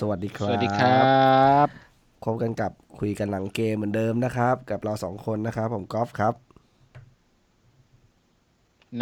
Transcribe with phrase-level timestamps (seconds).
[0.00, 1.00] สวัสดีครับ สวัสดีครั
[1.64, 1.66] บ
[2.24, 6.34] พบกันกับคุยกันหลังเกมเหมือนเดิมนะครับ กับเราสองคนนะครับ ผมกอล์ฟครับ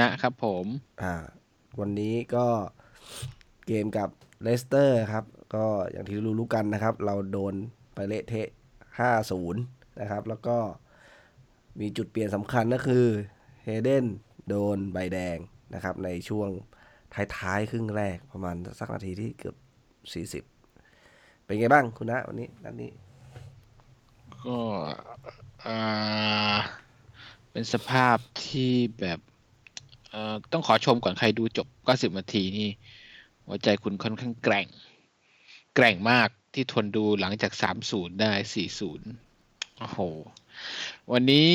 [0.00, 0.66] นะครับผม
[1.02, 1.14] อ่า
[1.80, 2.46] วันนี้ก็
[3.66, 4.08] เกมกับ
[4.42, 7.54] เลสเตอร์ครับ ก็อย่างที่รู้รู้กันนะครับ เราโดน
[7.94, 8.48] ไปเละเทะ
[8.98, 9.60] ห้าศูนย์
[10.00, 10.56] นะครับ แล้วก็
[11.80, 13.06] มีจุดเปลี่ยนสำคัญก็คือ
[13.64, 14.06] เฮเดน
[14.48, 15.38] โดนใบแดง
[15.74, 16.48] นะครับ ในช่วง
[17.36, 19.56] ท้ายๆครึ่งแรกประมาณสักนาทีที่เกือบ
[20.14, 20.44] สี่สิบ
[21.48, 22.90] เป็นไงบ้างคุณนะวันนี้นัดนี้
[24.44, 24.58] ก็
[27.50, 29.18] เป็นสภาพที่แบบ
[30.10, 32.68] เอ่อต้องขอชมก่อนใครดูจบก็สิบนาทีนี่
[33.46, 34.66] หัวใจคุณค่อนข้างแกร่ง
[35.74, 39.08] แกร่งมากที่ทนดูหลังจากสามศูนย์ได้สี่ศูนย์
[39.78, 40.00] โอ้โห
[41.12, 41.52] วันนี้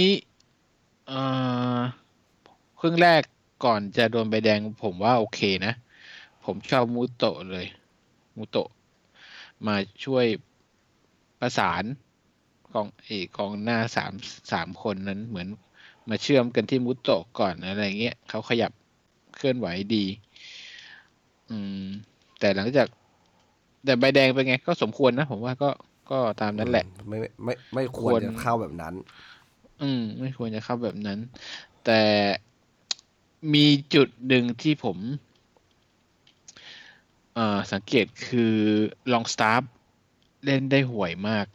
[1.08, 1.14] เอ
[1.78, 1.80] อ
[2.80, 3.22] ครึ่งแรก
[3.66, 5.74] ก่อนจะโดนใบแดงผมว่าโอเคนะ
[6.46, 7.66] ผมชอบมูโตะเลย
[8.38, 8.70] มูโตะ
[9.68, 9.76] มา
[10.06, 10.26] ช่วย
[11.40, 11.84] ประสาน
[12.74, 14.14] กองเอกองหน้าสาม
[14.52, 15.48] สามคนนั้นเหมือน
[16.10, 18.72] มาเชื่อมกันที่มุตโตะก่อนอะไรเงี้ยเขาขยับ
[19.36, 20.06] เคลื่อนไหวดี
[21.50, 21.86] อืม
[22.40, 22.88] แต่หลังจาก
[23.86, 25.70] แต่ใบแดงเป็นไง ก็สมควรนะผมว่าก็
[26.12, 28.94] ก็ตามนั้นแหละ ไม่ไม่ไม่ควรจะเข้าแบบนั้น
[29.82, 31.20] อืม ไม่ควรจะเข้าแบบนั้น
[31.86, 32.02] แต่
[33.54, 34.98] มีจุดหนึ่งที่ผม
[37.38, 38.54] อ่าสังเกตคือ
[39.12, 39.72] ลองสตาร์
[40.46, 41.46] เล่นได้ห่วยมาก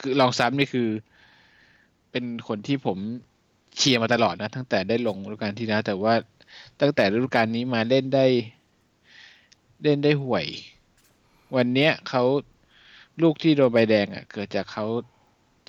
[0.00, 0.88] คือลองสตาร์นี่คือ
[2.10, 2.98] เป็นคนที่ผม
[3.76, 6.14] เชียร์มาตลอดนะ ตั้งแต่ได้ลงฤดูกาลที่แล้วแต่ว่า
[6.80, 8.26] ตั้งแต่ฤดูกาลนี้มาเล่นได้
[9.82, 10.46] เล่นได้ห่วย
[11.56, 12.22] วันเนี้ยเขา
[13.22, 14.86] ลูกที่โดนใบแดงอะ เกิดจากเขา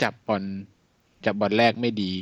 [0.01, 0.43] จับบอล
[1.25, 2.13] จับบอลแรกไม่ดี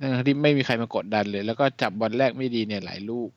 [0.00, 3.30] ทั้งที่ไม่มีใครมากดดันเลย แล้วก็จับบอลแรกไม่ดีเนี่ยหลายลูก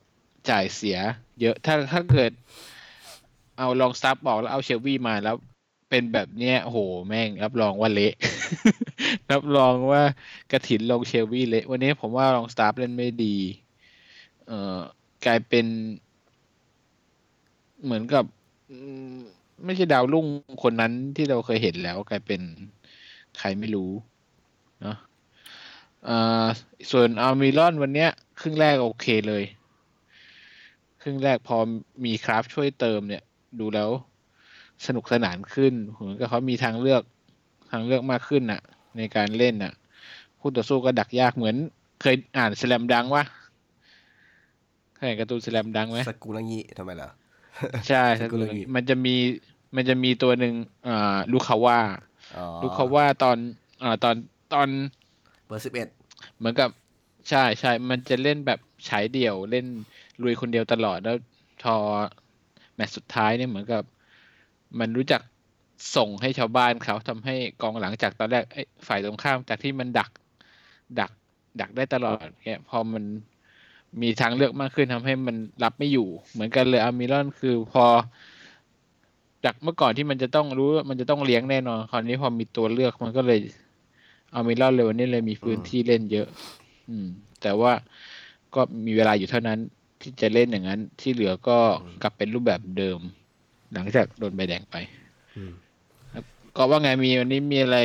[0.48, 0.98] จ่ายเสีย
[1.40, 2.32] เยอะถ้าถ้าเกิด
[3.58, 5.36] เอาลองซับบอกแล้วเอาเชลวี่มาแล้ว
[5.90, 6.78] เป็นแบบเนี้ยโห
[7.08, 8.14] แม่ง รับรองว่าเละ
[9.32, 10.02] รับรองว่า
[10.52, 13.36] กระถินลงเชลวี่เละวันนี้ผมว่าลองสตาร์เล่นไม่ดี
[14.46, 14.78] เอ่อ
[15.26, 15.66] กลายเป็น
[17.84, 18.24] เหมือนกับ
[19.64, 20.26] ไม่ใช่ดาวรุ่ง
[20.62, 22.40] คนนั้นที่เราเคยเห็นแล้ว กลายเป็น
[23.38, 23.90] ใครไม่รู้
[24.82, 24.96] เนาะ
[26.90, 29.44] ส่วนอาร์มิลอนวันเนี้ย ครึ่งแรกโอเคเลย
[31.02, 31.56] ครึ่งแรกพอ
[32.04, 33.22] มีคราฟช่วยเติมเนี่ย
[33.60, 33.90] ดูแล้ว
[34.86, 37.02] สนุกสนานขึ้นเหมือนกับเขามีทางเลือก
[37.70, 38.62] ทางเลือกมากขึ้นน่ะ
[38.96, 39.72] ในการเล่นน่ะ
[40.40, 41.56] คู่ต่อสู้ก็ดักยากเหมือน
[42.00, 43.24] เคยอ่านสแลมดังวะ
[44.96, 47.08] เคยอ่านการ์ตูนสแลมดังไหมสกุลังีทำไมล่ะ
[47.88, 49.14] ใช่สกุลังีมันจะมี
[49.76, 50.54] มันจะมีตัวหนึ่ง
[50.88, 51.80] อ่าลูคาว่า
[52.62, 53.36] ลูคาว่าตอน
[53.82, 54.16] อ่าตอน
[54.54, 54.68] ตอน
[55.46, 55.88] เบอร์สิบเอ็ด
[56.38, 56.70] เหมือนกับ
[57.28, 59.66] ใช่ใช่มันจะเล่นแบบฉายเดี่ยวเล่น
[60.22, 61.16] ลุยคนเดียวตลอดแล้ว
[61.64, 61.76] ทอ
[62.74, 63.82] แมตช์สุดท้ายเนี่ยเหมือนกับ
[64.78, 65.22] มันรู้จัก
[65.96, 68.44] ส่งให้ชาวบ้านเขาทำให้กองหลังจากตอนแรก
[68.86, 70.10] ฝ่ายตรงข้ามจากที่มันดัก
[71.00, 71.10] ดัก
[71.60, 73.04] ดักได้ตลอดเนี่ยพอมัน
[74.02, 77.84] มีทางเลือกมากขึ้นทำให้มันรับไม่อยู่ เหมือนกันเลยอามิรอนคือพอ
[79.44, 83.38] จากเมื่อก่อนที่มันจะต้องรู้มันจะต้องเลี้ยงแน่นอนคราวนี้พอมีตัวเลือกมันก็เลย
[84.34, 86.28] อามิลอนเลยวันนี้เลยมีพื้นที่เล่นเยอะ
[86.88, 87.06] อืม
[87.42, 87.72] แต่ว่า
[88.54, 89.58] ก็มีเวลาอยู่เท่านั้น
[90.00, 91.58] ที่จะเล่นอย่างนั้น ที่เหลือก็
[92.02, 93.00] กลับเป็นรูปแบบเดิม
[93.72, 94.76] หลังจากโดนใบแดงไป
[96.56, 97.78] ก็ว่าไงมีวันนี้มีอะไร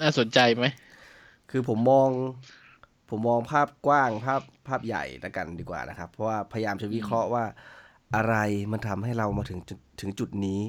[0.00, 0.66] น่าสนใจไหม
[1.50, 2.08] คือผมมอง
[3.10, 7.44] ผมมองภาพกว้างภาพภาพใหญ่ละกันดีกว่านะครับ เพราะว่าพยายามจะวิเคราะห์ว่า
[8.14, 8.36] อะไร
[8.72, 9.60] มันทำให้เรามาถึง
[10.00, 10.60] ถึงจุดนี้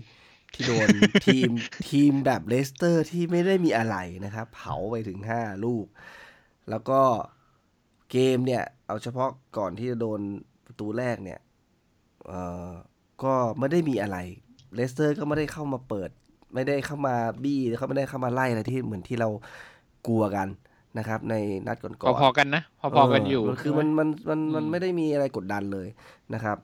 [0.54, 0.88] ที่โดน
[1.28, 1.52] ทีม
[1.90, 5.86] ทีมแบบเลสเตอร์ที่ไม่ได้มีอะไรนะครับ เผาไปถึงห้าลูก
[6.70, 7.02] แล้วก็
[8.12, 10.22] เกมเนี่ย เอาเฉพาะก่อนที่จะโดน
[10.72, 11.40] ประตูแรกเนี่ย
[12.28, 12.70] เอ่อ
[13.24, 14.18] ก็ไม่ได้มีอะไร
[14.76, 16.10] เลสเตอร์ก็ไม่ได้เข้ามาเปิด
[16.54, 19.30] ไม่ได้เข้ามาบี้เขาไม่ได้เข้ามาไล่อะไรที่เหมือนที่เรา
[20.08, 20.48] กลัวกัน
[20.98, 21.36] นะครับ ใน
[21.68, 25.88] นัดก่อนๆพอๆกันนะพอๆกันอยู่คือมันมันมันมันไม่ได้มีอะไรกดดันเลย
[26.34, 26.58] นะครับ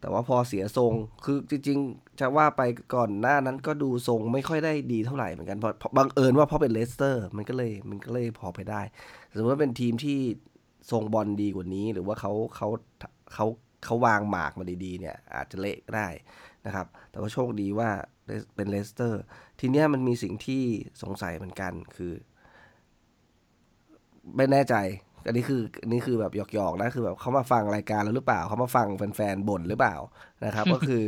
[0.00, 0.92] แต่ว่าพอเสียทรง
[1.24, 2.62] คือจริงๆ จะว่าไป
[2.94, 8.82] ก่อนหน้านั้นก็ดูทรงไม่ค่อยได้ดีเท่าไหร่เหมือนกันเพราะบังเอิญว่าเพราะเป็นเลสเตอร์ มันก็เลยมันก็เลยพอไปได้
[9.36, 10.18] สมมติว่าเป็นทีมที่
[10.90, 12.68] ทรงบอลดีกว่านี้ หรือว่าเขาเขา
[13.32, 13.46] เขา
[13.84, 16.08] เขาวางหมากมาดีๆเนี่ยอาจจะเละได้
[16.66, 17.90] นะครับ แต่ว่าโชคดีว่า
[18.54, 19.22] เป็นเลสเตอร์
[19.60, 20.62] ทีเนี้ยมันมีสิ่งที่
[21.02, 22.12] สงสัยเหมือนกันคือ
[24.36, 24.74] ไม่แน่ใจ
[25.26, 29.96] อันนี้คืออันนี้คือแบบหยอกๆนะคือแบบเขามาฟังรายการแล้วหรือเปล่าเขามาฟังแฟนๆบ่นหรือเปล่า
[30.44, 31.04] นะครับ ก็คือ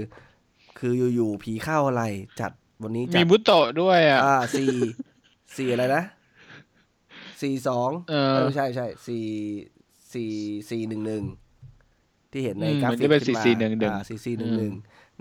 [0.79, 2.05] คืออยู่ๆผีเข้าอะไร
[2.41, 2.53] จัด
[2.83, 4.69] วันนี้มีมูโตะด้วยอะอ่าสี่
[5.57, 6.03] สี่อะไรนะ
[7.43, 7.91] สี่สอง
[8.31, 9.25] ไม่ใช่ใช่สี่
[10.13, 10.31] สี่
[10.71, 11.25] สี่หนึ่งหนึ่ง
[12.37, 14.73] ที่เห็นในกราฟิกขึ้นมาสี่สี่หนึ่งหนึ่ง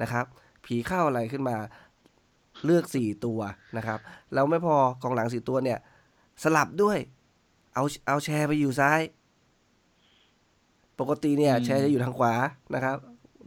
[0.02, 0.26] นะครับ
[0.66, 1.58] ผีเข้าอะไรขึ้นมา
[2.66, 3.40] เลือกสี่ตัว
[3.78, 4.00] นะครับ
[4.34, 5.80] แล้วไม่พอกองหลังสี่ตัวเนี่ย
[6.44, 6.98] สลับด้วย
[7.74, 9.02] เอาเอาแชร์ไปอยู่ซ้าย
[11.00, 12.34] ปกติเนี่ยอืมแชร์จะอยู่ทางขวา
[12.76, 12.98] นะครับ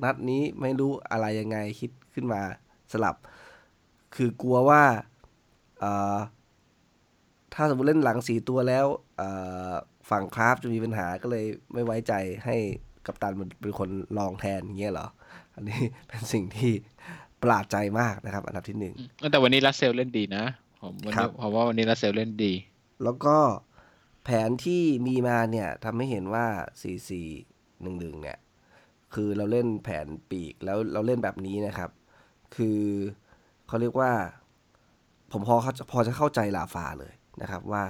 [0.03, 2.41] นัดนี้ไม่รู้อะไรยังไงคิดขึ้นมา
[2.93, 3.17] สลับ
[4.15, 4.83] คือกลัวว่า
[5.81, 6.19] เอ่อ
[7.55, 8.87] ถ้าสมมติเล่นหลังสี่ตัวแล้ว
[9.17, 9.29] เอ่
[9.71, 9.73] อ
[10.11, 11.45] ฝั่งคราฟจะมีปัญหาก็เลย
[11.75, 12.13] ไม่ไว้ใจ
[12.45, 12.57] ให้
[13.09, 13.89] กัปตันมันเป็นคน
[14.19, 15.07] ลองแทนอย่างเงี้ยเหรอ
[15.55, 16.73] อันนี้เป็นสิ่งที่
[17.41, 20.45] ประหลาดใจมากนะครับ อันดับที่หนึ่งอืมแต่วันนี้รัสเซลเล่นดีนะ
[20.83, 22.53] ผมวันครันี้บผมว่าวันนี้รัสเซลเล่นดี
[23.05, 23.37] แล้วก็
[24.25, 26.47] แผนที่มีมาเนี่ยทำให้เห็นว่า
[26.81, 27.13] 4 4
[27.85, 28.39] 1 1 เนี่ย
[29.15, 31.91] คือเราเล่นแผนปีกแล้วเราเล่นแบบนี้นะครับ
[32.57, 32.81] คือ
[33.67, 34.13] เขาเรียกว่า
[35.33, 37.13] ผมพอเขาพอจะเข้าใจลาฟาเลย
[37.43, 37.85] นะครับว่า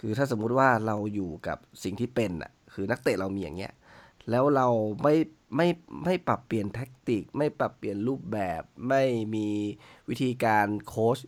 [0.00, 3.72] คือถ้าสมมุติว่าเราอยู่กับสิ่งที่เป็นอะคือนักเตะเรามีอย่างเงี้ย
[4.30, 4.68] แล้วเรา
[5.02, 5.14] ไม่
[5.56, 5.68] ไม่
[6.04, 9.02] ไม่ปรับเปลี่ยนแท็กติก ไม่ปรับเปลี่ยนรูปแบบ ไม่
[9.34, 9.48] มี
[10.08, 11.18] วิธีการโค้ช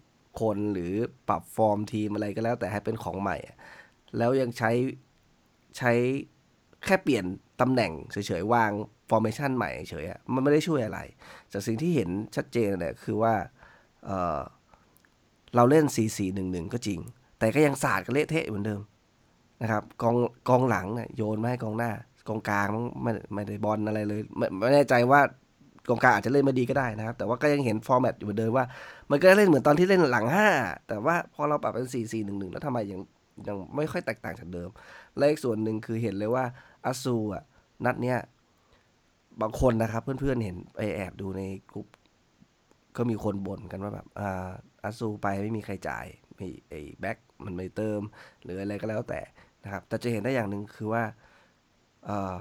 [0.41, 0.93] คนหรือ
[1.29, 3.37] ปรับฟอร์มทีมอะไรก็แล้วแต่ให้เป็นของใหม่
[4.19, 4.71] แล้วยังใช้
[5.79, 5.93] ใช้
[6.85, 7.25] แค่เปลี่ยน
[7.61, 8.71] ตำแหน่งเฉยๆ วาง
[9.09, 11.01] formation ใหม่เฉยๆมันไม่ได้ช่วยอะไร
[11.53, 13.35] จากสิ่งที่เห็นชัดเจนเนี่ยคือว่า
[14.05, 15.85] เเราเล่น
[16.29, 17.01] 4-4-1-1 ก็จริง
[17.39, 18.81] แต่ก็ยังสาดกันเละเทะเหมือนเดิม
[19.63, 20.17] นะครับกอง
[20.49, 21.93] กองหลังเนี่ยโยนมาให้กองหน้า
[22.29, 22.67] กองกลาง
[23.03, 25.21] ไม่ไม่ได้บอลอะไรเลย ไม่ไม่แน่ใจว่า
[25.89, 28.65] กองกลางอาจจะเล่นไม่ดีก็ได้นะครับ แต่ว่าก็ยังเห็น format อยู่เหมือนเดิมว่า
[29.11, 30.49] มันก็เล่นเหมือนตอนที่เล่นหลังห้า
[30.89, 33.01] แต่ว่าพอเราปรับเป็นสี่สี่หนึ่งหนึ่งแล้วทำไมยัง
[33.47, 34.69] ยังไม่ค่อยแตกต่างจากเดิม
[35.17, 36.45] และอีกส่วนหนึ่งคือเห็นเลยว่า
[36.87, 37.43] อาซูอะ
[37.85, 38.19] นัดเนี้ย
[39.43, 41.43] บางคนนะครับ เพื่อนๆเห็นไปแอบดูใน
[41.75, 41.87] กลุ่ม
[42.97, 44.49] ก็มีคนบ่นกันว่าแบบอ่า
[44.85, 48.01] อาซูไปไม่มีใครจ่ายไม่ไอ้แบ็คมันไม่เติม
[48.43, 49.21] หรืออะไรก็แล้วแต่
[49.65, 51.03] นะครับ แต่จะเห็นได้อย่างหนึ่งคือว่า
[52.09, 52.35] อ่อ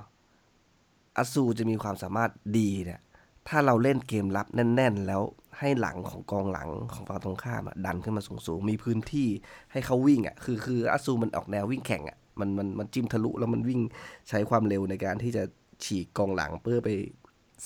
[1.18, 3.02] อาซูจะมีความสามารถดีเนี่ย
[3.48, 5.22] ถ้าเราเล่นเกมรับแน่น ๆ แล้ว
[5.60, 9.28] ให้หลังของกองหลังของฝั่งตรงข้ามดันขึ้นมาสูงๆมีพื้นที่
[9.72, 13.82] ให้เขาวิ่งอะคือคืออาซูมันออกแนววิ่งแข่งอะมันมันมันจิ้มทะลุแล้วมันวิ่ง
[14.30, 15.44] ใช้ความเร็วในการที่จะ
[15.84, 16.90] ฉีกกองหลังเพื่อไป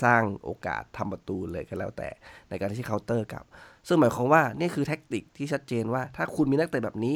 [0.04, 2.10] สร้างโอกาสทำประตูเลยก็แล้วแต่
[2.50, 3.46] ในการที่เคาน์เตอร์กลับ
[3.88, 7.16] ซึ่งหมายความว่านี่คือแท็กติกที่ชัดเจนว่า ถ้าคุณมีนักเตะแบบนี้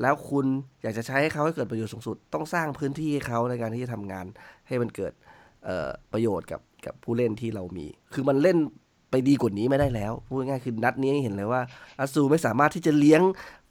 [0.00, 0.46] แล้วคุณ
[0.82, 4.26] อยากจะใช้ให้เขาให้เกิดประโยชน์สูงสุด ต้องสร้างพื้นที่ให้เขาในการที่จะทำงาน
[4.68, 5.12] ให้มันเกิด
[6.12, 8.58] ประโยชน์กับกับผู้เล่นที่เรามี คือมันเล่น
[9.10, 11.60] ไปดีกว่านี้ไม่ได้แล้ว พูดง่ายๆคือนัดนี้เห็นเลยว่า
[12.00, 13.22] อัตซูไม่สามารถที่จะเลี้ยง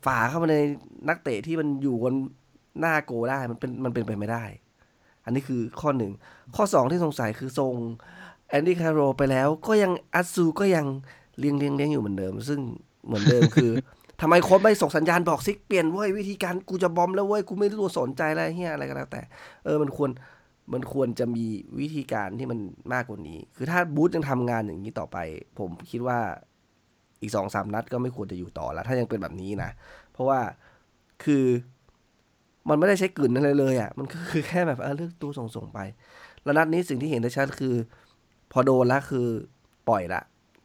[0.06, 0.58] ฝ่าเข้ามาใน
[1.10, 2.14] นักเตะที่มันอยู่บน
[2.80, 4.44] หน้าโกล์ได้มันเป็นมันเป็นไปไม่ได้
[5.26, 6.12] อันนี้คือข้อหนึ่ง
[6.56, 7.74] ข้อสองที่สงสัยคือส่ง
[8.50, 10.86] แอนดี้แคร์โรลล์ไปแล้วก็ยังอัตซูก็ยัง
[11.40, 12.60] เลี้ยงเลี้ยงเลี้ยงอยู่เหมือนเดิม ซึ่ง
[13.06, 13.72] เหมือนเดิมคือ
[14.22, 19.22] ทำไมโค้ชไม่ส่งสัญญาณบอกซิกเปลี่ยนเว้ยวิธีการกูจะ bomb แล้วเว้ยกูไม่รู้สนใจอะไรเฮียอะไรก็แล้วแต่
[19.66, 20.10] เออมันควร
[20.74, 21.46] มันควรจะมี
[21.80, 22.60] วิธีการที่มัน
[22.94, 25.18] มากกว่านี้ คือถ้าบูธยังทำงานอย่างนี้ต่อไป
[25.60, 26.20] ผมคิดว่า
[27.22, 29.70] อีกสองสามนัดก็ไม่ควรจะอยู่ต่อแล้ว ถ้ายังเป็นแบบนี้นะ
[30.12, 30.40] เพราะว่า
[31.24, 31.46] คือ
[32.70, 35.80] มันไม่ได้ใช้กลืนอะไรเลยอะ่ะ มันก็คือแค่แบบเออเลือกตัวส่งๆไป
[36.44, 37.76] แล้วนัดนี้สิ่งที่เห็นได้ชัดคือ
[38.52, 39.28] พอโดนแล้วคือ
[39.90, 40.22] ปล่อยละ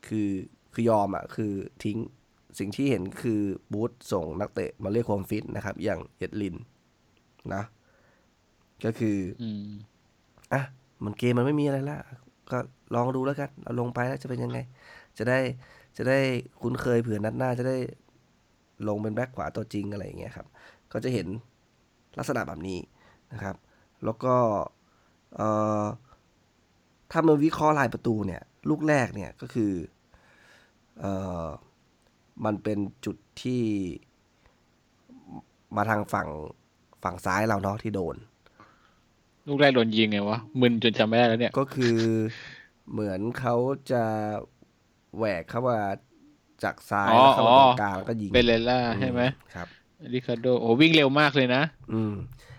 [0.06, 0.28] คือ
[0.72, 1.52] คือยอมอะ่ะ คือ
[1.84, 1.98] ทิ้ง
[2.58, 3.40] สิ่งที่เห็นคือ
[3.72, 6.56] บูธส่งนักเตะมาเรียกความฟิตนะครับ อย่างเอ็ดลิน
[7.54, 7.62] นะ
[8.84, 9.70] ก็คืออืม
[10.52, 10.62] อะ
[11.04, 11.98] มันเกมมันไม่มีอะไรละ
[12.50, 12.58] ก็
[12.94, 14.58] ลองดูแล้วกันเราลงไปแล้วจะเป็นยังไง
[15.18, 15.38] จะได้
[15.96, 16.18] จะได้
[16.60, 17.78] คุ้นเคยเผื่อนัดหน้าจะได้
[18.88, 20.46] ลงเป็นแบ็คขวาตัวจริงอะไรอย่างเงี้ยครับ
[20.92, 21.26] ก็จะเห็น
[22.18, 22.78] ลักษณะแบบนี้
[23.32, 23.56] นะครับ
[24.04, 24.34] แล้วก็
[25.36, 25.48] เอ่
[25.82, 25.84] อ
[27.10, 29.72] ถ้ามาวิเคราะห์ลายประตูเนี่ย ลูกแรกเนี่ยก็คือ
[30.98, 31.12] เอ่
[31.44, 31.46] อ
[32.44, 33.62] มันเป็นจุดที่
[35.76, 36.28] มาทางฝั่ง
[37.02, 38.16] ฝั่งซ้ายเราเนาะที่โดน
[39.46, 41.98] ลูกแรกโดนยิงไงวะ มึนจนจำไม่ได้แล้วเนี่ย ก็คือ
[42.92, 43.56] เหมือนเขา
[43.90, 44.02] จะ
[45.16, 45.78] แหวกเข้ามา
[46.62, 49.22] จากซ้ายอ๋อแล้วเข้ามาตรอ๋งอกลางแล้วก็ยิงเบเลล่าใช่ไหม
[49.54, 49.68] ครับ
[50.14, 51.62] ริคาโดโอ้วิ่งเร็วมากเลยนะ
[51.92, 52.14] อืม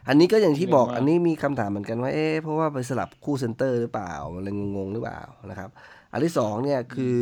[0.07, 5.69] อันนี้ก็อย่างที่บอกเร็วมากอันนี้มีคำถามเหมือนกันว่า เอ๊ะเพราะว่าไปสลับคู่เซนเตอร์หรือเปล่ามันเลยงงๆหรือเปล่านะครับ
[6.11, 7.17] อันที่สองเนี่ยคือ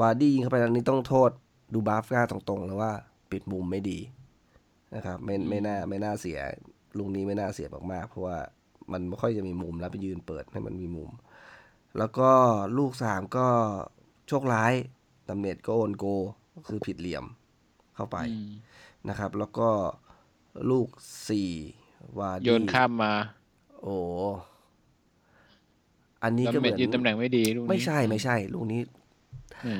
[0.00, 1.30] วาร์ดี้ยิงเข้าไปอันนี้ต้องโทษ
[1.72, 2.92] ดูบราฟก้าตรงๆเลยว่า
[3.30, 3.98] ปิดมุมไม่ดี
[4.94, 6.38] นะครับไม่ไม่น่าไม่น่าเสีย
[6.98, 8.38] ลูกนี้ไม่น่าเสียมากๆเพราะว่า
[8.92, 11.10] มันไม่ค่อยจะมีมุมแล้วไปยืนเปิดให้มันมีมุม
[11.98, 12.30] แล้วก็
[12.78, 13.46] ลูกสามก็
[14.28, 14.72] โชคร้าย
[15.28, 16.04] ดัมเมตต์ก็ own goal
[16.54, 17.24] ก็คือผิดเหลี่ยม
[17.96, 18.48] เข้าไปอืม
[19.08, 19.68] นะครับ แล้วก็
[20.70, 20.88] ลูก
[21.28, 21.50] สี่
[22.18, 23.12] วาร์ดี้โยนข้ามมา
[23.82, 23.96] โอ้
[26.22, 28.80] อันนี้แล้วก็เหเมมืดอนยืนตำแหน่งไม่ดีลูกนี้ไม่ใช่ไม่ใช่ ลูกนี้
[29.66, 29.72] อื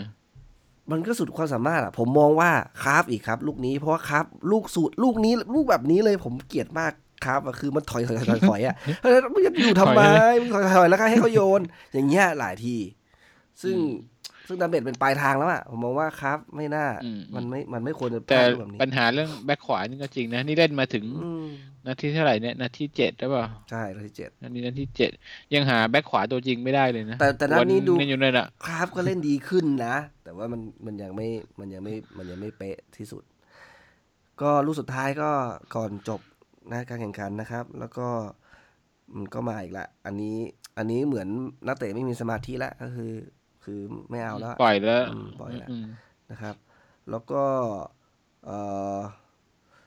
[0.89, 2.51] มมันก็สุดความสามารถอะผมมองว่า
[2.83, 6.93] คราฟอีกครับ ลูกนี้เพราะว่าคราฟลูกสูตรลูกนี้ลูกแบบนี้เลยผมเกลียดมาก
[7.25, 10.01] คราฟอะคือมันถอยถอยถอยถอยอะเฮ้ยมึงจะอยู่ทำไม
[10.41, 11.61] มึงถอยถอยแล้วก็ให้เขาโยน
[11.93, 12.77] อย่างเงี้ยหลายที
[13.63, 13.77] ซึ่ง
[14.49, 21.47] ซึ่งดาเมจเป็นปลายทางแล้วอะผมมองว่าครับไม่น่าอืมมันไม่มันไม่ควรจะพแต่ลาดแบบนี้ปัญหาเรื่องแบ็คขวานี่ก็จริงนะ นี่เล่นมาถึงอืม
[21.87, 25.11] นาทีเท่าไหร่เนี่ยนาทีเจ็ดหรือเปล่าใช่นาทีเจ็ดอันนี้นาทีเจ็ด
[25.55, 31.29] ยังหาแบ็คขวาตัวจริงไม่ได้เลยนะ แต่แต่นัดนี้ดูวัอยู่นั่นอะครับก็เล่นดีขึ้นนะ แต่ว่ามันมันยังไม่
[31.61, 33.23] มันยังไม่มันยังไม่เป๊ะที่สุด
[34.41, 35.31] ก็ลูกสุดท้ายก็
[35.75, 36.21] ก่อนจบ
[36.73, 38.09] นะการแข่งขันนะครับ แล้วก็
[39.17, 40.37] มันก็มาอีกละ อันนี้
[40.79, 41.29] อันนี้เหมือน
[41.67, 43.13] นักเตะไม่มีสมาธิแล้วก็คือ
[43.69, 45.87] คือไม่เอาแล้วปล่อยแล้วอืมปล่อยแล้วอืม
[46.31, 46.55] นะครับ
[47.11, 47.43] แล้วก็
[48.45, 48.59] เอ่
[48.97, 48.99] อ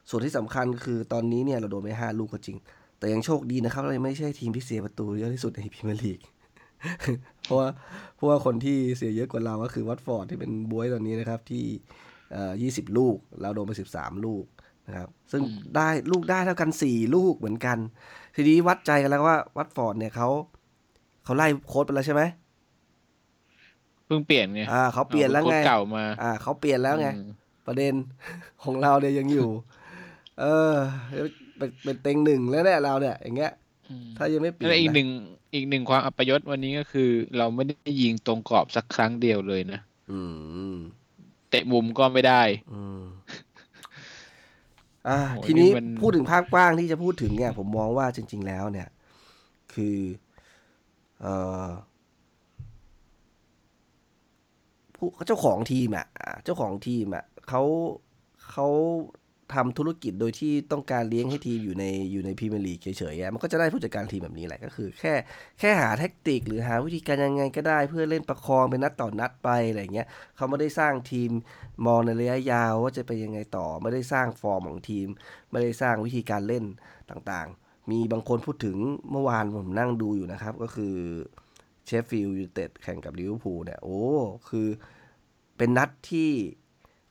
[0.09, 2.57] ส่วนที่สำคัญคือตอนนี้เนี่ยเราโดนไปห้าลูกก็จริง
[2.99, 6.19] แต่ยังโชคดีนะครับเรายังไม่ใช่ทีมที่เสียประตูเยอะที่สุดในพรีเมียร์ลีก
[7.43, 7.67] เพราะว่า
[8.15, 11.63] เพราะว่าคนที่เสียเยอะกว่าเราก็คือวัตฟอร์ดที่เป็นบ๊วยตอนนี้นะครับที่
[12.31, 14.45] เอ่อยี่สิบลูก เราโดนไปสิบสามลูก
[14.87, 15.41] นะครับ ซึ่ง
[15.75, 17.77] ได้ลูกได้เท่ากันสี่ลูกเหมือนกัน
[18.35, 20.29] ทีนี้วัดใจกันแล้วว่าวัตฟอร์ดเนี่ยเขา
[21.23, 27.29] เขาไล่โค้ดไปแล้วใช่ไหมเพิ่งเปลี่ยนไงอ่าเขาเปลี่ยนแล้วไงอาโค้ชเก่ามา อ่าเขาเปลี่ยนแล้วไงอืม
[27.67, 27.93] ประเด็น
[28.63, 29.49] ของเราเนี่ยยังอยู่
[30.39, 30.75] เออ
[31.57, 33.51] เป็นเป็นเต็งหนึ่งแล้วเนี่ยเราเนี่ยอย่างเงี้ย
[33.89, 35.09] อืมถ้ายังไม่เปลี่ยนแล้วอีกนะหนึ่ง
[35.53, 39.79] อีกหนึ่งความอัปยศวันนี้ก็คือ เราไม่ได้ยิงตรงกรอบสักครั้งเดียวเลยนะ
[40.11, 40.19] อื
[40.73, 40.75] ม
[41.49, 42.41] เตะมุมก็ไม่ได้
[42.73, 43.01] อืม
[45.07, 48.87] อ่าโหทีนี้นี่มันพูดถึงภาพกว้างที่จะพูดถึงเนี่ย ผมมองว่าจริง ๆ แล้วเนี่ย
[49.73, 49.97] คือ
[51.21, 51.67] เอ่อ
[54.90, 54.90] ผู้
[55.27, 56.05] เจ้าของทีมอะ
[56.43, 57.61] เจ้าของทีมอะเขา
[58.51, 58.67] เขา
[59.53, 65.13] ทำธุรกิจโดยที่ต้องการเลี้ยงให้ทีมอยู่ในอยู่ในพรีเมียร์ลีกเฉยๆมันก็จะได้ผู้จัดการทีมแบบนี้แหละก็คือ แค่
[65.59, 71.31] แค่หาแท็กติก หรือหาวิธีการยังไงก็ได้ เพื่อเล่นประคองเป็นนัดต่อนัดไปอะไรเงี้ยเขาไม่ได้สร้างทีม
[71.85, 75.07] มองในระยะยาวว่าจะไปยังไงต่อ ไม่ได้สร้างฟอร์มของทีม
[75.51, 76.63] ไม่ได้สร้างวิธีการเล่น
[77.09, 78.77] ต่างๆ มีบางคนพูดถึง
[79.11, 80.95] เมื่อวานผมนั่งดูอยู่นะครับ ก็คือ
[81.85, 83.99] เชฟฟิลด์ยูไนเต็ดแข่งกับลิเวอร์พูลเนี่ย โอ้
[84.49, 84.67] คือ
[85.57, 86.29] เป็นนัดที่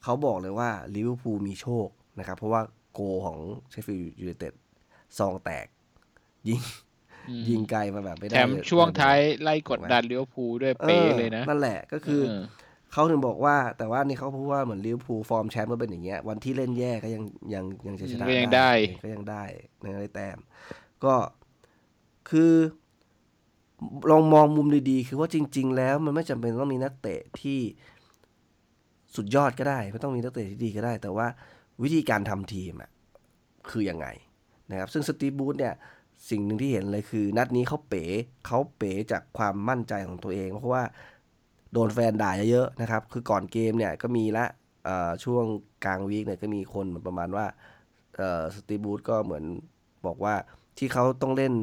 [0.02, 2.62] เขาบอกเลยว่าลิเวอร์พูลมีโชคนะครับ เพราะว่า
[2.94, 3.38] โกของ
[3.70, 4.54] เชฟฟิลด์ยูไนเต็ด
[5.18, 5.66] ซองแตก
[6.48, 6.60] ยิง
[7.28, 12.42] อืมยิงไกลมาแบบไม่ได้แถมเลยช่วงท้ายไล่กดดันลิเวอร์พูลด้วยออเป๊ะเลยนะ นั่นแหละก็คือเออ
[12.92, 17.22] เขาถึงบอกว่า แต่ว่านี่เขาพูดว่าเหมือนลิเวอร์พูลฟอร์มแชมป์ก็เป็นอย่างเงี้ย วันที่เล่นแย่ก็ยัง
[17.54, 18.70] ยังยังจะชนะก็ยังได้
[19.02, 19.42] ก็ยังได้
[19.84, 20.38] ยังได้แต้ม
[21.04, 21.14] ก็
[22.30, 22.52] คือ
[24.10, 27.58] ลองมองมุมดีๆ คือว่าจริง ๆ แล้วมันไม่จำเป็นต้องมีนักเตะที่
[29.16, 31.26] สุดยอดก็ได้ ไม่ต้องมีนักเตะที่ดีก็ได้ แต่ว่า
[31.82, 32.90] วิธีการทำทีมอะ
[33.70, 34.06] คือยังไง
[34.70, 35.74] นะครับ ซึ่งสตีบูธเนี่ย
[36.30, 38.04] สิ่งหนึ่งที่เห็นเลยคือ นัดนี้เขาเป๋
[38.46, 40.84] เขาเป๋จากความมั่นใจของตัวเอง เพราะว่า
[41.72, 44.46] โดนแฟนด่าเยอะๆนะครับ คือก่อนเกมเนี่ยก็มีละ
[45.24, 45.44] ช่วง
[45.84, 47.46] กลางวีคเนี่ยก็มีคนประมาณว่า
[48.54, 49.44] สตีบูธก็เหมือน
[50.06, 50.34] บอกว่า
[50.78, 51.54] ที่เขาต้องเล่น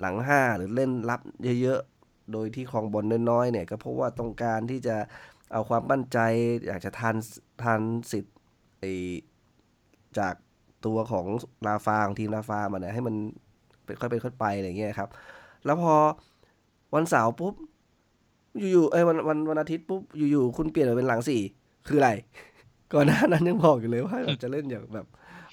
[0.00, 1.20] หลังห้าหรือเล่นรับ
[1.62, 4.96] เยอะๆ โดยที่ครองบอลน้อยๆเนี่ยก็เพราะว่าต้องการที่จะ
[5.52, 6.18] เอาความมั่นใจ
[6.66, 7.16] อยากจะทาน
[7.62, 7.80] ทาน
[8.12, 8.34] สิทธิ์
[8.80, 8.84] ไอ
[10.18, 10.34] จาก
[10.86, 11.26] ตัวของ
[11.66, 13.14] ลาฟาของทีมลาฟามาเนี่ยให้มัน
[13.84, 15.08] เป็นค่อยเป็นค่อยไปอะไรอย่างเงี้ยครับ
[15.64, 15.94] แล้วพอ
[16.94, 17.54] วันเสาร์ปุ๊บ
[18.72, 21.40] อยู่ๆเอ้ยวันวันวันอาทิตย์ปุ๊บอยู่ๆคุณเปลี่ยนมาเป็นหลังสี่
[21.86, 22.10] คืออะไร
[22.92, 25.06] ก่อนหน้านั้นยังบอกอยู่เลยว่าจะเล่นอย่างแบบ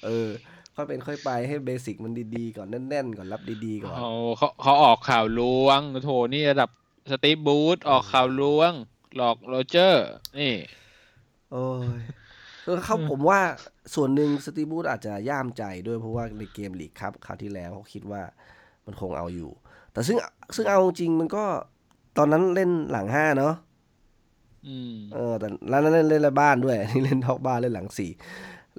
[0.06, 0.28] เออ
[0.76, 6.70] ค่อยเป็นค่อยไปให้เบสิกมันดีๆก่อนแน่นๆก่อนรับดีๆก่อนเขาเขาเขาออกข่าวลวงโถนี่ระดับ
[7.12, 8.72] สตีฟบูธออกข่าวลวง
[9.16, 10.08] หลอกโรเจอร์
[10.40, 10.56] นี่
[11.52, 12.00] โอ้ย
[12.64, 13.40] แล้วเขาผมว่า
[13.96, 18.22] ส่วนหนึ่งสตีบูธอาจจะย่ามใจด้วยเพราะว่าในเกมลีกครับคราวที่แล้วเขาคิดว่า
[18.86, 19.52] มันคงเอาอยู่
[19.92, 20.18] แต่ซึ่ง
[20.56, 21.44] ซึ่งเอาจริงมันก็
[22.18, 23.54] ตอนนั้นเล่นหลังห้าเนาะ
[24.68, 28.12] อืมเออแต่แล้วนั้นเล่นเล่นละบ้านด้วยนี่เล่นทอกบ้านเล่นหลังสี่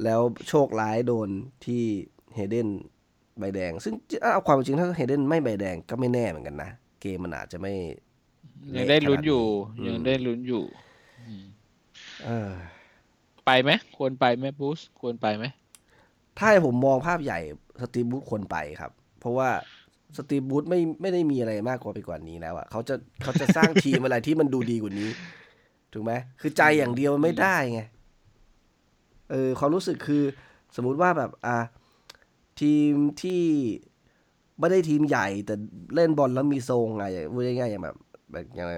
[0.04, 1.28] แล้วโชคร้ายโดน
[1.64, 1.82] ที่
[2.34, 2.68] เฮเดน
[3.38, 3.94] ใบแดง ซึ่ง
[4.32, 6.70] เอาความจริงถ้าเฮเดนไม่ใบแดงก็ไม่แน่เหมือนกันนะ
[7.00, 7.74] เกมมันอาจจะไม่
[8.76, 9.42] ยังได้ลุ้นอยู่
[9.78, 10.64] อืมยังได้ลุ้นอยู่
[12.24, 12.50] เออ
[13.46, 15.44] ไปไหมควรไปไหมบูสควรไปไหม
[16.38, 17.38] ถ้าให้ผมมองภาพใหญ่
[17.80, 19.50] สตีฟบูธควรไปครับ เพราะว่า
[20.16, 25.10] สตีฟบูธไม่ไม่ได้มีอะไรมากกว่าไปกว่านี้แล้วอะเขาจะเขาจะสร้างทีมอะไรที่มันดูดีกว่านี้
[25.92, 27.80] ถูกไหมคือใจอย่างเดียวมันไม่ได้ไง
[29.32, 30.22] เออความรู้สึกคือ
[30.76, 31.58] สมมุติว่าแบบอะ
[32.60, 33.42] ทีมที่
[34.58, 35.54] ไม่ได้ทีมใหญ่ แต่
[35.94, 37.96] เล่นบอลแล้วมีทรงไงพูดง่ายๆอย่างแบบ
[38.32, 38.72] แบบอย่างไร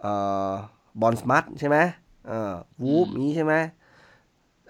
[0.00, 0.12] เอ่
[0.50, 0.52] อ
[1.00, 1.76] บอลสมัตใช่ไหม
[2.26, 3.54] เอ่อวูล์ฟนี้ใช่ไหม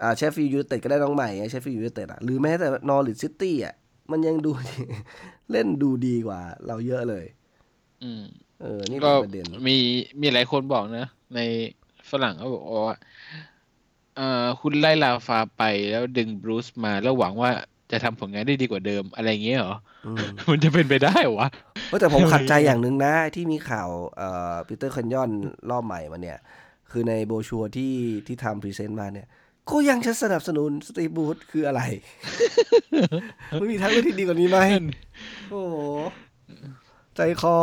[0.02, 3.74] อ่าเชฟฟิลด์ยูไนเต็ดก็ได้น้องใหม่ไงเชฟฟิลด์ยูไนเต็ดอะหรือแม้แต่นอริชซิตี้อะ
[4.10, 4.50] มันยังดู
[5.50, 7.24] เล่นดูดีกว่า เราเยอะเลย
[8.02, 8.22] อืม
[8.62, 9.76] เออ นี่ก็เป็นประเด็นมี
[10.20, 11.40] มีหลายคนบอกนะ ใน
[12.10, 12.98] ฝรั่งเขาบอกว่า
[14.16, 17.50] เอ่อคุณไล่ราฟาไปแล้วดึงบรูซมาแล้วหวังว่า
[17.90, 21.48] จะทำผลงานได้ดีกว่าเดิมอะไรอย่างเงี้ยเหรออืมมันจะเป็นไปได้เหรอวะ
[21.88, 25.30] เฮ้ยแต่ผมขัดใจอย่างหนึ่งนะ ที่มีข่าวเอ่อปีเตอร์เคนยอน
[25.70, 26.38] รอบใหม่มาเนี่ย
[26.90, 27.94] คือในโบรชัวร์ที่
[28.26, 29.26] ที่ทำ present มาเนี่ย
[29.70, 31.82] ก็ยังจะสนับสนุนสตีฟบรูซคืออะไร
[33.58, 34.58] ไม่มีทางเลือกที่ดีกว่านี้ไหม
[35.50, 35.76] โอ้โห
[37.16, 37.56] ใจคอ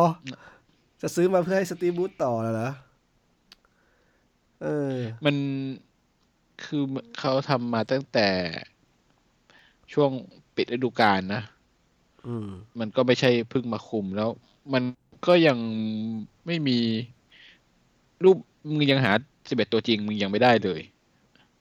[1.01, 2.71] จะซื้อมาเพื่อให้สตีฟบรูซต่อแล้วนะ
[4.63, 4.67] เอ
[4.97, 5.35] อ มัน
[6.63, 6.83] คือ
[7.19, 8.27] เขาทำมาตั้งแต่
[9.93, 10.11] ช่วง
[10.55, 11.41] ปิดฤดูกาลนะ
[12.25, 14.29] อืมมันก็ไม่ใช่เพิ่งมาคุมแล้ว
[14.73, 14.83] มัน
[15.27, 15.57] ก็ยัง
[16.45, 16.77] ไม่มี
[18.23, 18.37] รูป
[18.75, 19.13] มึงยังหา
[19.49, 20.81] สิบเอ็ดตัวจริง มึงยังไม่ได้เลย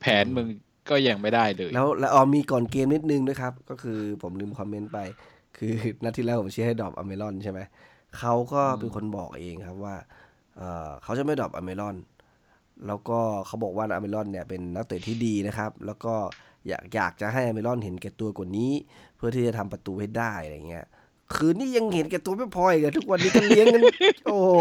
[0.01, 0.47] แผนมึง
[0.91, 4.99] ก็ยังไม่ได้เลย แล้วแล้วอ๋อมีก่อนเกมนิดนึงด้วยครับ ก็คือผมลืม comment ไป
[5.57, 5.73] คือ
[6.05, 7.61] นัดที่แล้วผมเชียร์ให้ drop อัลมิรอนใช่ไหม
[8.19, 9.97] เขาก็เป็นคนบอกเองครับว่า
[10.57, 11.97] เอ่อเขาจะไม่ drop อัลมิรอน
[12.87, 16.15] แล้วก็เขาบอกว่าอเมรอนเนี่ยเป็นนักเตะที่ดีนะครับ แล้วก็
[16.69, 18.73] อยากอยากจะให้อเมรอนเห็นแก่ตัวกว่านี้
[19.17, 20.87] เพื่อที่จะทำประตูให้ได้อะไรเงี้ย
[21.35, 23.83] คือนี่ยังเห็นแก่ตัวไม่พออีกเหรอทุกวันนี้ก็เลี้ยงกัน
[24.27, 24.53] โอ้โห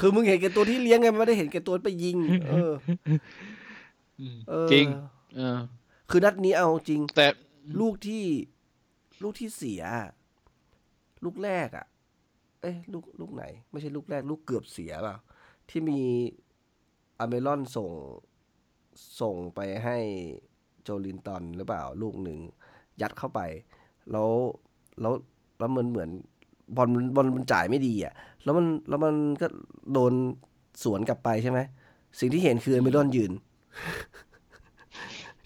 [0.00, 2.16] คือมึงเห็นแก่ตัวที่เลี้ยงไงไม่ได้เห็นแก่ตัวไปยิง
[2.48, 2.72] เออ
[4.20, 4.86] อืมเออจริง
[5.36, 5.58] เออ
[6.10, 7.26] คือนัดนี้เอาจริง แต่
[7.80, 8.24] ลูกที่
[9.22, 9.82] ลูกที่เสีย
[11.24, 11.86] ลูกแรกอะ่ะ
[12.60, 15.16] เอ้ยลูกลูกไหน ไม่ใช่ลูกแรก ลูกเกือบเสียเปล่า
[15.68, 16.00] ที่มี
[17.20, 17.90] อเมรอนส่ง
[19.20, 19.98] ส่งไปให้
[20.82, 22.38] โจลินตันหรือเปล่าลูกหนึ่ง
[23.00, 23.40] ยัดเข้าไป
[24.10, 24.30] แล้ว
[25.00, 25.12] แล้ว
[25.58, 26.10] แล้วมันเหมือน
[26.76, 29.46] บอลบอลมันจ่ายไม่ดีอะ่ะ แล้วมันแล้วมันก็
[29.92, 30.12] โดน
[30.82, 31.58] สวนกลับไปใช่ไหม
[32.18, 33.32] สิ่งที่เห็นคืออเมรอนยืน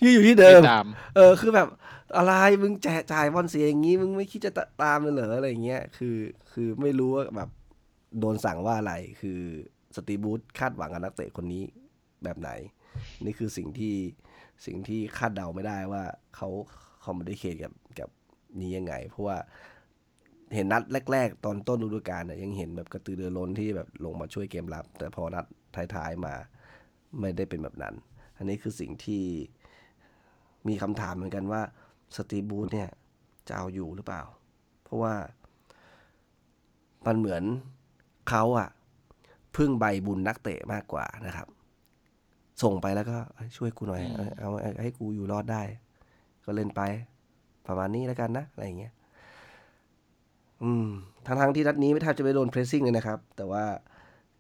[0.03, 0.87] ยืนอยู่ที่เดิมไม่ตาม
[1.17, 1.69] เออ คือแบบ
[2.17, 6.17] อะไรมึงแจกจ่ายบอลเสียอย่างนี้ มึงไม่คิดจะตตามเลยเหรออะไรอย่างเงี้ย คือ
[6.53, 7.51] คือไม่รู้ว่าแบบ
[8.21, 9.41] โดนสั่งว่าอะไร คือ
[9.97, 11.65] สตีบูธคาดหวังกับนักเตะคนนี้
[12.25, 12.51] แบบไหน
[13.25, 13.95] นี่คือสิ่งที่
[14.67, 16.03] สิ่งที่คาดเดาไม่ได้ว่า
[16.37, 16.49] เขา
[17.05, 18.11] คอมมูนิเคตกับกับ
[18.61, 19.37] นี้ยังไง เพราะว่า
[20.55, 25.47] เห็นนัดแรก ๆ ตอนต้นฤดูกาลเนี่ยยังเห็นแบบกระตือรือร้นที่แบบลงมาช่วยเกมรับ แต่พอนัด
[25.95, 26.35] ท้ายๆมา
[27.21, 27.95] ไม่ได้เป็นแบบนั้น
[28.37, 29.23] อันนี้คือสิ่งที่
[30.69, 31.63] มีคำถามเหมือนกันว่า
[32.17, 32.89] สตีบูธเนี่ย
[33.49, 34.23] จะเอาอยู่หรือเปล่า
[34.83, 35.15] เพราะว่า
[37.07, 37.43] มันเหมือน
[38.29, 38.69] เขาอะ
[39.57, 41.47] พึ่งใบบุญนักเตะมากกว่านะครับ
[42.63, 45.63] ส่งไปแล้วก็เอ้ยช่วยกูหน่อยเอาเอาเอาให้กูอยู่รอดได้
[46.45, 46.81] ก็เล่นไป
[47.67, 48.93] ประมาณนี้แล้วกันนะอะไรอย่างเงี้ย
[50.63, 50.87] อืม
[51.27, 53.65] ทั้งทางๆที่นัดนี้ไม่แทบจะไม่โดนเพรสซิ่งเลยนะครับ แต่ว่า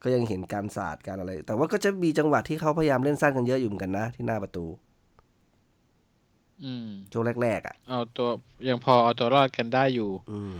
[0.02, 4.66] ก็ยังเห็นการศาสตร์การอะไร แต่ว่าก็จะมีจังหวะที่เขาพยายามเล่นสั้นกันเยอะอยู่เหมือนกันนะ ที่หน้าประตู
[6.64, 8.28] อืมช่วงแรกๆอะ เอาตัว
[8.68, 10.54] ยังพอเอาตัวรอดกันได้อยู่ อืม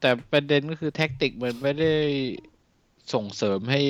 [0.00, 1.92] แต่ประเด็นก็คือแท็กติกมันไม่ได้
[3.12, 3.80] ส่งเสริมให้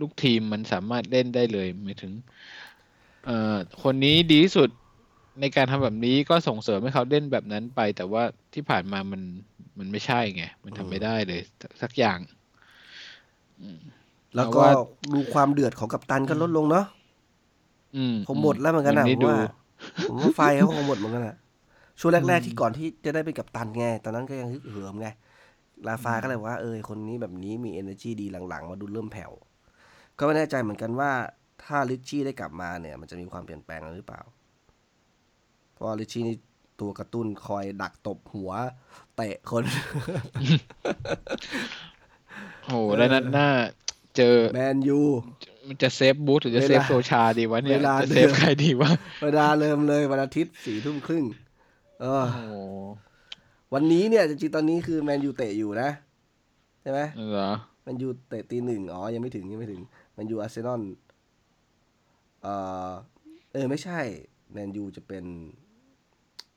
[0.00, 2.12] ลูกทีมมันสามารถเล่นได้เลยหมายถึง
[3.24, 4.68] เอ่อคนนี้ดีที่สุด
[5.40, 8.22] ในการทำแบบนี้ก็ส่งเสริมให้เขาเล่นแบบนั้นไป แต่ว่า
[8.54, 9.22] ที่ผ่านมามัน
[9.78, 12.18] มันไม่ใช่ไง มันทำไม่ได้เลยสักสักอย่าง
[14.36, 14.70] แล้วก็เอาว่า
[15.12, 16.84] ดูความเดือดของกัปตันก็ลดลงเนาะ
[17.94, 19.36] อืมผมหมดแล้วเหมือนกันนะไได้ผมดูว่า
[20.06, 21.36] ผมว่าไฟเขาคงหมดเหมือนกันอะ
[22.00, 25.08] ช่วงแรกๆที่ก่อนที่จะได้เป็นกัปตันไง ตอนนั้นก็ยังฮึกเหิมไง
[25.86, 29.32] ลาฟาก็เลยบอกว่าเออคนนี้แบบนี้มี energy ดีหลังๆ มาดูเริ่มแผ่ว
[30.18, 31.10] ก็ไม่แน่ใจเหมือนกันว่า
[31.64, 34.22] ถ้าลิชชี่ได้กลับมาเนี่ย มันจะมีความเปลี่ยนแปลงอะไรหรือเปล่า
[35.72, 36.36] เพราะว่าลิชชี่นี่
[36.80, 38.52] ตัวกระตุ้นคอยดักตบหัว
[39.16, 39.64] เตะคน
[42.64, 43.48] โอ้โหแล้วนัดหน้า
[44.16, 45.00] เจอแมนยู
[45.68, 48.90] มันจะเซฟบูธหรือจะเซฟเวลาโซชาดีวะเนี่ยเวลาจะเซฟเดิมใครดีวะ
[49.24, 51.24] เวลาเริ่มเลยวันอาทิตย์สี่ทุ่มครึ่ง
[52.00, 52.52] เออโอ้โห
[53.74, 55.90] วันนี้เนี่ยจริงๆตอนนี้คือแมนยูเตะอยู่นะ
[56.82, 59.82] ใช่ไหมเหรอแมนยูเตะตีหนึ่งอ๋อ ยังไม่ถึงยังไม่ถึง
[60.12, 60.82] แมนยูอาร์เซนอล
[62.42, 62.46] เอ
[62.88, 62.92] อ
[63.52, 64.00] เออไม่ใช่
[64.52, 65.24] แมนยูจะเป็น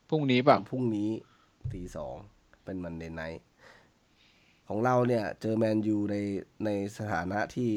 [0.08, 1.10] พรุ่งนี้เปล่าพรุ่งนี้
[1.72, 2.14] ตีสอง
[2.64, 3.22] เป็นมันเดนไน
[4.68, 6.16] ของเราเนี่ย เจอแมนยูใน
[6.64, 7.70] ในสถานะที่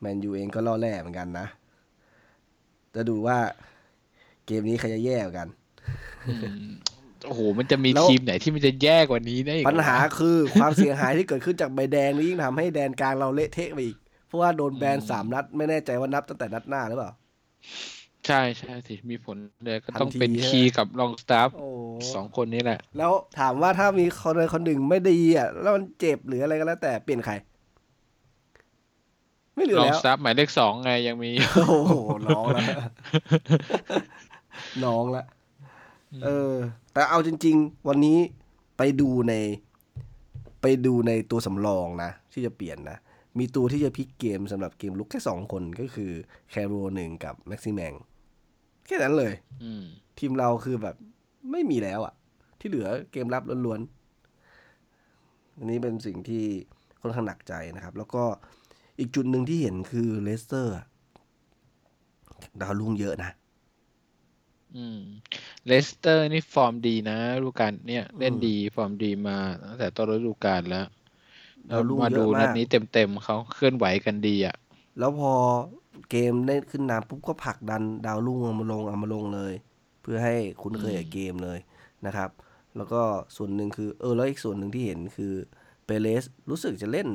[0.00, 1.46] แมนยูเองก็ล่อแร่เหมือนกันนะ
[2.94, 3.38] จะดูว่า
[4.46, 5.48] เกมนี้ใครจะแย่กว่ากัน
[6.28, 6.34] อื
[6.68, 6.72] ม
[7.26, 17.10] โอ้โหมันจะมีแล้วทีมไหนที่มันจะแย่กว่านี้ได้อีกปัญหาวะคือความเสียหายที่เกิดขึ้นจากใบแดงนี่ยิ่งทำให้แดนกลางเราเละเทะไปอีก เพราะว่าโดนแบนสามนัดไม่แน่ใจว่านับตั้งแต่นัดหน้าหรือเปล่า
[18.26, 21.68] ใช่ใช่สิมีผลเลยก็ต้องทันทีเป็นใช่ไหมคีย์กับลองสตาฟโอ้
[22.14, 27.34] สองคนนี้แหละ แล้วถามว่าถ้ามีคนใดคนหนึ่งไม่ดีอะแล้วมันเจ็บหรืออะไรก็แล้วแต่เปลี่ยนใคร
[29.54, 31.94] ไม่เหลือลองแล้วสตาฟหมายเลขสองไงยังมี โอ้โห
[32.26, 32.62] น้องละ
[34.84, 35.24] น้องละ
[36.24, 36.54] เออ
[36.92, 38.18] แต่เอาจริง ๆ วันนี้
[38.78, 39.34] ไปดูใน
[40.62, 42.98] ไปดูในตัวสำรองนะ ที่จะเปลี่ยนนะ
[43.38, 46.10] มีตัวที่จะพลิกเกมสำหรับเกมลุกแค่สองคนก็คือ
[46.50, 47.92] แคร์โรลล์หนึ่งกับแม็กซิแมง
[48.86, 49.84] แค่นั้นเลยอืม
[50.18, 50.96] ทีมเราคือแบบ
[51.50, 52.14] ไม่มีแล้วอะ
[52.60, 56.44] ที่เหลือเกมรับล้วนๆอันนี้เป็นสิ่งที่
[57.00, 58.24] ค่อนข้างหนักใจนะครับ แล้วก็
[58.98, 60.86] อีกจุดหนึ่งที่เห็นคือเลสเตอร์อะ
[62.60, 63.30] ดาวรุ่งเยอะนะ
[64.76, 65.00] อืม
[65.66, 70.86] เลสเตอร์นี่ฟอร์มดีนะฤดูกาลเนี่ยเล่นดีฟอร์มดีมาตั้งแต่ต้นฤดูกาลแล้ว
[71.70, 74.56] ดาวรุ่งมาเยดูอะนัมาดกนี้เต็มๆเขาเคลื่อนไหวกันดีอะ
[74.98, 75.32] แล้วพอ
[76.10, 79.54] เกมได้ขึ้นนำปุ๊บก็ผลักดันดาวรุ่งเอามาลงเอามาลงเลย
[80.02, 81.58] เพื่อให้คุ้นเคยกับเกมเลย
[82.06, 82.30] นะครับ
[82.76, 83.02] แล้วก็
[83.36, 85.32] ส่วนหนึ่งคือเออแล้วอีกส่วนหนึ่งที่เห็นคือ
[85.84, 87.08] เปเรสรู้สึกจะเล่น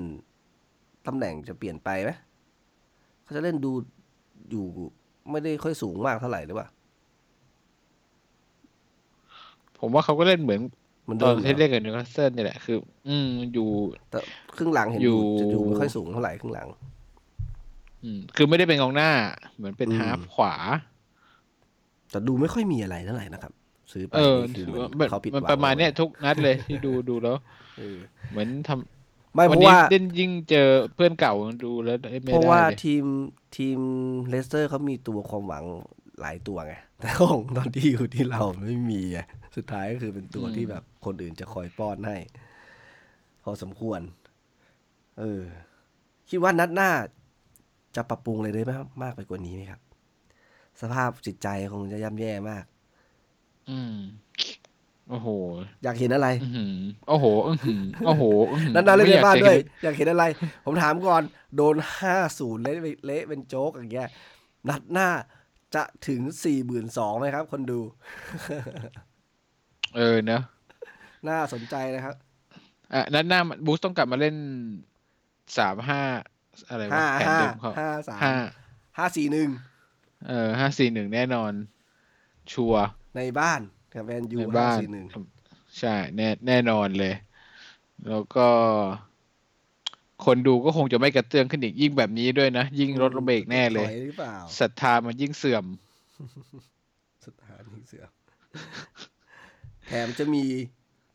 [1.08, 2.12] ตำแหน่งจะเปลี่ยนไปไหม
[3.24, 3.72] เขาจะเล่นดู
[4.52, 4.66] อยู่
[5.32, 6.68] ไม่ได้ค่อยสูงมากเท่าไหร่หรือเปล่า
[9.80, 10.62] ผมว่าเขาก็เล่นเหมือน
[11.04, 12.78] เหมันตเดิอนมที่เหรอเล่นกับนิวคาสเซิลนี่แหละ คือ
[13.10, 13.70] อืมอยู่
[14.10, 14.20] แต่
[14.56, 16.68] ครึ่งหลังเห็นอยู่อยู่จะอยู่ไม่ค่อยสูงเท่าไหร่ครึ่งหลัง
[18.04, 19.12] อืม คือไม่ได้เป็นกองหน้า
[19.58, 20.54] เหมือนเป็นอืมฮาฟขวา
[22.12, 23.54] แต่ดูไม่ค่อยมีอะไรเท่าไหร่นะครับ
[23.92, 27.38] ซื้อไปเออนี่คือเหมือนมันเขาผิดหมันวังประมาณเนี้ยทุกนัดเลยที่ดูดูแล้ว
[27.78, 27.98] เออ
[28.32, 33.04] เหมือนทำไม่เพวันราะนี้ว่าเล่นยิ่งเจอเพื่อนเก่าดูแล้วไม่เพราะได้ว่าเลยทีม
[33.58, 33.80] ทีม
[34.30, 35.64] เลสเตอร์เขามีตัวความหวัง
[36.22, 39.20] หลายตัวไงแต่ของตอนที่อยู่ที่เราไม่มีไง
[39.58, 42.18] สุดท้ายก็คือเป็นตัวที่แบบคนอื่นจะคอยป้อนให้
[43.44, 44.02] พอสมควร
[45.20, 45.42] เออ
[46.30, 46.92] คิดว่านัดหน้า
[47.96, 49.82] จะปรับปรุงอะไรได้ไหมครับมากไปกว่านี้ไหมครับ
[50.82, 52.66] สภาพจิตใจคงจะย่ำแย่มาก
[53.70, 53.96] อืม
[55.10, 55.28] โอ้โห
[55.84, 60.24] อยากเห็นอะไรอื้อหือโอ้โหอื้อหือโอ้โหอื้อหือนัดหน้าเล่นในไม่อยกบ้านจะด้วยเห็อยากเห็นอะไร
[60.66, 61.22] ผมถามก่อน
[61.56, 64.10] โดนห้าศูนย์เละไปเละเป็นโจ๊กอย่างเงี้ย
[64.70, 65.10] นัดหน้า
[65.76, 67.80] จะถึงสี่หมื่นสองไหมครับ คนดู
[69.96, 70.42] เออเนอะ
[71.30, 72.16] น่าสนใจนะครับ
[72.94, 74.36] อะนัดหน้าบูสต้องกลับมาเล่น
[75.58, 76.02] สามห้า
[76.70, 78.36] อะไรวะห้าแผนห้าเดิมเขาห้าสามห้า
[78.98, 79.50] ห้าสี่หนึ่ง
[80.28, 81.52] เออห้าสี่หนึ่งแน่นอน
[82.52, 82.86] ชัวร์
[83.18, 83.62] ในบ้าน
[83.94, 85.06] กับแมนยูในห้าบ้านสี่หนึ่ง
[85.80, 87.14] ใช่แน่แน่นอนเลย
[88.10, 88.48] แล้วก็
[90.26, 95.66] คนดูก็คงจะไม่กระเตื้องขึ้นอีกยิ่งแบบนี้ด้วยนะ ยิ่งลดลงไปอีกแน่เลยถอยหรือเปล่าศรัทธามันยิ่งเสื่อม
[97.26, 98.04] สถานีเสือ
[99.88, 100.44] แถมจะมี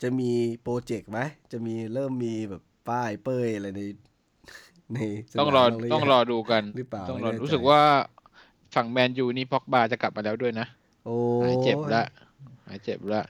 [0.02, 0.30] จะมี
[0.62, 1.20] โปรเจกต์ไหม
[1.52, 3.80] จะมีเริ่มมีแบบป้ายเป้ยอะไรใน
[4.94, 4.98] ใน
[5.30, 7.80] สนามต้องรอบ้างหต้องยังรอดูกันหรือเปล่าต้องไม่รอแน่ใจรู้สึกว่า
[8.74, 10.66] ฝั่งแมนยูนี่พ็อกบาจะกลับมาแล้วด้วยนะ
[11.04, 12.02] โอ้หายเจ็บละ
[12.66, 13.22] หายเจ็บละ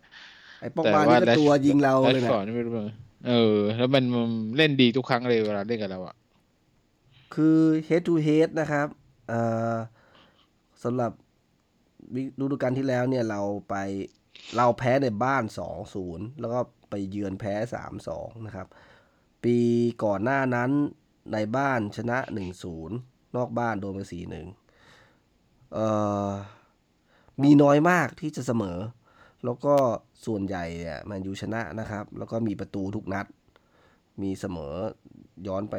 [0.61, 2.85] ไอ้ปอกแต่บาว่านี่ก็ตัวยิงเราแรเลชยฟอร์นะดนี่ไม่รู้เป็น
[3.28, 6.16] เออ แล้วมันมันเล่นดีทุกครั้งเลยเวลาเล่นกับเราอะ
[7.35, 8.87] คือ head to head นะครับ
[9.28, 9.40] เอ่
[9.72, 9.74] อ
[10.85, 11.12] สำหรับ
[12.40, 13.74] ฤดูกาลที่แล้วเนี่ยเราไป
[14.57, 15.45] เราแพ้ในบ้าน
[15.92, 17.55] 2-0 แล้วก็ไปเยือนแพ้
[17.99, 18.66] 3-2 นะครับ
[19.45, 19.57] ปี
[20.05, 20.71] ก่อนหน้านั้น
[21.33, 22.18] ในบ้านชนะ
[22.77, 25.87] 1-0 นอกบ้านโดนไป 4-1เอ่
[26.29, 26.31] อ
[27.42, 28.79] มีน้อยมากที่จะเสมอ
[29.45, 29.75] แล้วก็
[30.27, 33.27] ส่วนใหญ่เนี่ยแมนยูชนะนะครับ แล้วก็มีประตูทุกนัด
[34.23, 34.75] มีเสมอ
[35.47, 35.77] ย้อนไป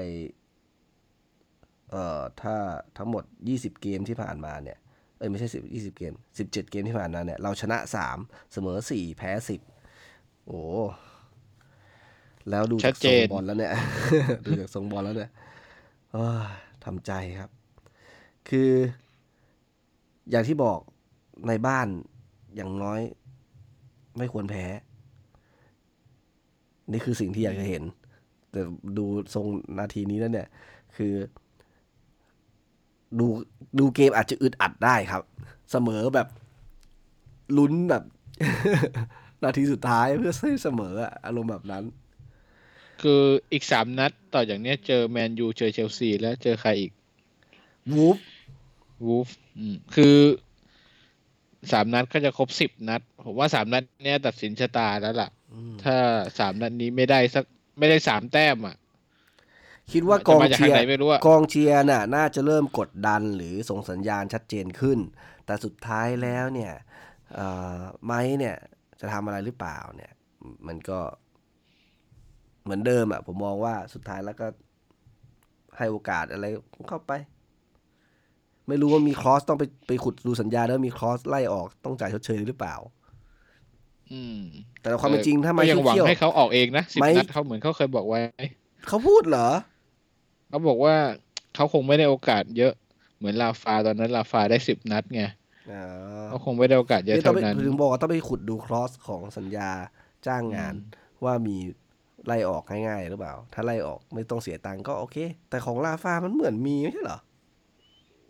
[1.91, 2.55] เอ่อถ้า
[2.97, 4.77] ทั้งหมด 20 เกมที่ผ่านมาเนี่ย
[5.23, 7.77] อ้ยไม่ใช่10 20เกม17เกมที่ผ่านมาเนี่ยเราชนะ
[8.15, 9.31] 3เสมอ4แพ้
[9.89, 10.61] 10โอ้
[12.49, 13.71] แล้วดูชัจากดเจทรงนบอลแล้วเนี่ย
[14.45, 15.31] ดูจากทรงบอลแล้วเนี่ย
[16.11, 16.45] เอ้ย
[16.85, 17.49] ทำใจครับ
[18.49, 18.71] คือ
[20.29, 20.79] อย่างที่บอก
[21.47, 21.87] ในบ้าน
[22.55, 23.01] อย่างน้อย
[24.17, 24.65] ไม่ควรแพ้
[26.91, 27.83] นี่คือสิ่งที่อยากจะเห็น
[28.51, 28.61] แต่
[28.97, 29.45] ดูทรง
[29.79, 30.47] นาทีนี้แล้วเนี่ย
[30.95, 31.13] คือ
[33.19, 33.27] ดู
[33.79, 35.23] ดูเกมอาจจะอึดอัดได้ครับ
[35.71, 36.27] เสมอแบบ
[37.57, 38.03] ลุ้นแบบ
[39.43, 41.83] นาทีสุดท้ายเพื่อให้เสมออะอารมณ์แบบนั้น
[43.01, 46.91] คืออีกสามนัดต่อจากเนี้ยเจอแมนยูเจอเชลซีแล้วเจอใครอีก
[47.93, 48.17] วูฟ
[49.05, 49.29] วูฟ
[49.95, 50.17] คือ
[51.71, 55.29] สามนัดก็จะครบสิบนัด ผมว่าสามนัดเนี้ยตัดสินชะตาแล้วล่ะ
[55.83, 55.95] ถ้า
[56.39, 57.45] สามนัดนี้ไม่ได้สัก
[57.79, 58.75] ไม่ได้สามแต้มอะ
[59.91, 64.99] คิดว่ากองจะมาจากเชียทางร์ไหนไม่รู้อะกองเชียร์น่ะน่าจะเริ่มกดดันหรือส่งสัญญาณชัดเจนขึ้น
[65.45, 66.73] แต่สุดท้ายแล้วเนี่ย
[67.33, 68.55] เอ่อไม้เนี่ย
[69.01, 70.11] จะทำอะไรหรือเปล่าเนี่ย
[70.67, 70.99] มันก็
[72.63, 74.47] เหมือนเดิมอะ ผมมองว่าสุดท้ายแล้วก็
[75.77, 76.45] ให้โอกาสอะไร
[76.89, 77.11] เข้าไป
[78.67, 82.75] ไม่รู้ว่ามีคลอสต้องไปไปขุดดูสัญญาแล้วมีคลอสไล่ออกต้องจ่ายชดเชยหรือเปล่า
[84.11, 84.41] อืม
[84.81, 88.19] แต่ความเป็นจริงถ้าไม่ก็ยังหวังเที่ยวให้เขาออกเองนะสิบไม่นัดเขาเหมือนเขาเคยบอกไว้
[88.87, 89.49] เขาพูดเหรอ
[90.53, 90.95] เขาบอกว่า
[91.55, 92.73] เขาคงไม่ได้โอกาสเยอะ
[93.17, 95.23] เหมือนลาฟาตอนนั้นลาฟาได้สิบนัดไง
[95.71, 95.83] อ๋อ
[96.27, 99.69] เขาคงไม่ได้โอกาสเยอะนี่ต้อเท่างไปนั้นถึงบอกว่าต้องไปขุดดูคลอสของสัญญา
[100.27, 100.73] จ้างงาน
[101.23, 101.55] ว่ามี
[102.25, 105.17] ไล่ออกง่ายๆหรือเปล่า ถ้าไล่ออกไม่ต้องเสียตังค์ก็โอเค
[105.49, 107.19] แต่ของลาฟามันเหมือนมีไม่ใช่เหรอ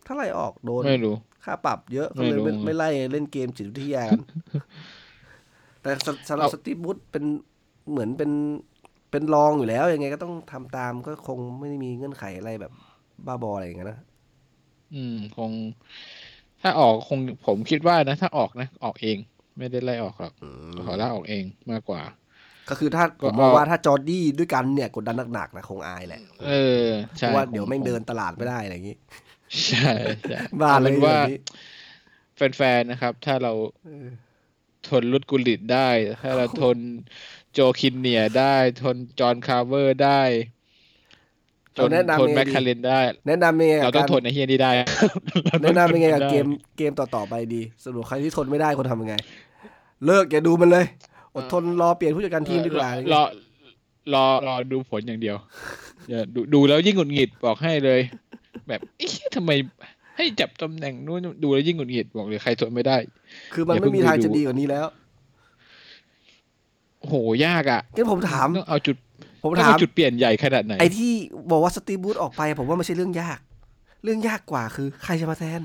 [0.05, 4.21] ถ้าไล่ออกโดนไม่รู้ค่าปรับเยอะก็เลยไม่รู้ไม่ไม่ไล่เล่นเกมจิตวิทยากัน
[5.81, 7.23] แต่สสำหรับเอาสตีฟบูธเป็น
[7.91, 8.31] เหมือนเป็น
[9.13, 12.71] เป็นรองอยู่แล้วยังไงก็ต้องทำตามก็คงไม่ได้มีเงื่อนไขอะไรแบบ
[13.27, 13.99] บ้าบออะไรอย่างเงี้ยนะ
[14.91, 15.53] อืม คง
[16.61, 19.17] ถ้าออกคงผมคิดว่านะ ถ้าออกนะ ออกเอง
[19.57, 20.33] ไม่ได้ไล่ออกหรอก
[20.83, 22.01] ขอลาออกเองมากกว่า
[22.69, 26.47] ก็คือถ้าก็ผมมองเอาว่าถ้าจอร์ดี้ด้วยกันเนี่ยกดดันหนักๆนะคงอายแหละเออ
[27.19, 28.97] เพใช่ราะว่าคเดี๋ยวแม่งคเดินตลาดไม่ได้อะไรอย่างงี้
[29.67, 29.89] ใช่
[30.25, 31.35] ใช่บ้าเอาเลเป็ยนว่าแบบนี้
[32.35, 34.09] แฟนๆนะครับ ถ้าเราเออ
[34.87, 35.89] ทนรุดกุลิตได้
[36.21, 36.77] ถ้าเราทน
[37.53, 40.21] โจคินเนียได้ทนจอห์นคาร์เวอร์ได้
[41.77, 44.71] ทเอานแนะนำทนยังไงแมคดีคาเรนได้ แนะนำยังไงเรากับต้องการทนไอ้เฮียนี่ได้
[45.63, 49.15] แนะนำยังไงกับราต้องทนด้เกมเกมต่อๆไปดีสรุปใครที่ทนไม่ได้คนทำยังไง
[50.05, 50.85] เลิกอย่าดูมันเลย
[51.35, 53.23] อดทนรอเปลี่ยนผู้จัดการทีมดีกว่ารอ
[54.13, 55.35] รอรอดูผลอย่างเดียว
[56.09, 57.99] อย่าดูดูแล้วยิ่งหงุดหงิดบอกให้เลย
[58.67, 59.51] แบบเอ๊ะทำไม
[60.17, 62.97] ให้จับตำแหน่งนู้นดูแล้วยิ่งหงุดหงิดบอกเลยใครทนไม่ได้
[63.53, 64.85] คือมันอย่าเพิ่ไม่งมีทางไปดูจะดีกว่านี้แล้ว
[67.03, 68.95] โอ้โหยากอะงั้นผมถามต้องเอาจุด
[69.41, 71.13] ผมต้องถามเอาจุดเปลี่ยนใหญ่ขนาดไหนไอ้ที่
[71.51, 73.39] บอกว่าสตีฟบูธออกไป ผมว่าไม่ใช่เรื่องยาก
[74.03, 75.61] เรื่องยากกว่าคือ ใครจะมาแทน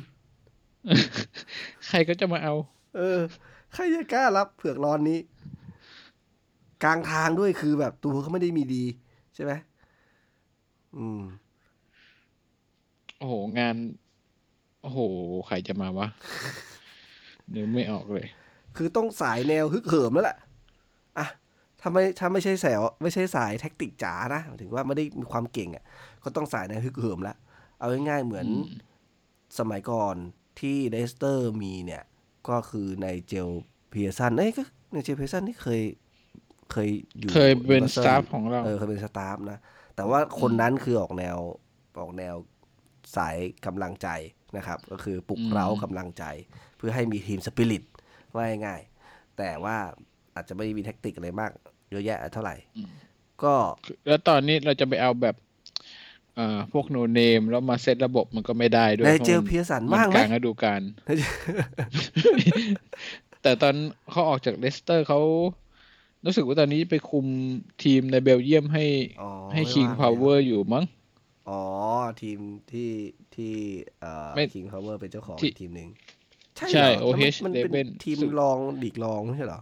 [1.88, 2.54] ใครก็จะมาเอา
[2.96, 3.18] เออ
[3.74, 5.18] ใครจะกล้ารับเผือกร้อนนี้
[6.84, 8.84] กลางทางด้วยคือแบบตัวเขาไม่ได้มีดี
[9.34, 9.52] ใช่ไหม
[10.96, 11.22] อืม
[13.18, 13.76] โอ้โห งาน
[14.82, 14.98] โอ้โห
[15.46, 16.08] ใครจะมาวะ
[17.54, 18.26] นึกไม่ออกเลย
[18.76, 20.47] คือต้องสายแนวฮึกเหิมแล้วแหละอะ
[21.80, 25.84] ถ้าไม่ถ้าไม่ใช่แสวไม่ใช่สาย tactic จ๋านะหมายถึงว่าไม่ได้มีความเก่งอะ
[26.24, 27.34] ก็ต้องสายแนวฮึกเหิมละ
[27.78, 28.86] เอาง่ายๆเหมือนอืม
[29.58, 30.16] สมัยก่อน
[30.60, 32.02] ที่เลสเตอร์มีเนี่ย
[32.48, 33.48] ก็คือไนเจล
[33.90, 34.62] เพียร์สันเอ้ยก็
[34.92, 35.82] ไนเจลเพียร์สันนี่เคย
[36.72, 36.88] เคย
[37.18, 39.58] อยู่เคยเป็น Newcastle staff ของเราเออเคยเป็น staff นะ
[39.96, 41.36] แต่ว่าคนนั้นคือออกแนว
[42.00, 42.34] ออกแนว
[43.16, 43.36] สาย
[43.66, 44.08] กำลังใจ
[44.56, 46.24] นะครับ ก็คือปลุกอืมเร้ากำลังใจ
[46.76, 47.84] เพื่อให้มี team spirit
[48.34, 49.76] ว่าง่ายๆแต่ว่า
[50.38, 51.50] อาจจะไม่มี tactic อะไรมาก
[51.90, 52.54] เยอะแยะเท่าไหร่
[53.42, 53.54] ก็
[54.06, 55.36] แล้วตอนนี้เราจะไปเอาแบบ
[56.38, 60.82] อ่าพวก no name แล้วมาเซตระบบมันก็ไม่ได้ด้วยเพราะมันกมลางฤดูกาล ไนเจลเพียร์สันบ้างไหม
[63.42, 63.74] แต่ตอน
[64.10, 65.20] เขาออกจากเลสเตอร์เขา
[66.24, 67.26] รู้สึกว่าตอนนี้ไปคุม
[67.84, 68.84] ทีมในเบลเยียมให้
[69.22, 70.84] อ๋อให้ไม่คิงว่างพาวเวอร์อยู่มั้ง
[71.48, 71.62] อ๋อ
[72.22, 72.38] ทีม
[72.72, 72.90] ที่
[73.34, 73.54] ที่
[74.00, 75.88] เอ่อไม่คิงพาวเวอร์เป็นเจ้าของที่อีกทีมหนึ่ง
[76.56, 79.60] ใช่เหรแล้ว OH มันมันเป็น Leuven ทีมสุดรองลีกรองไม่ใช่เหรอ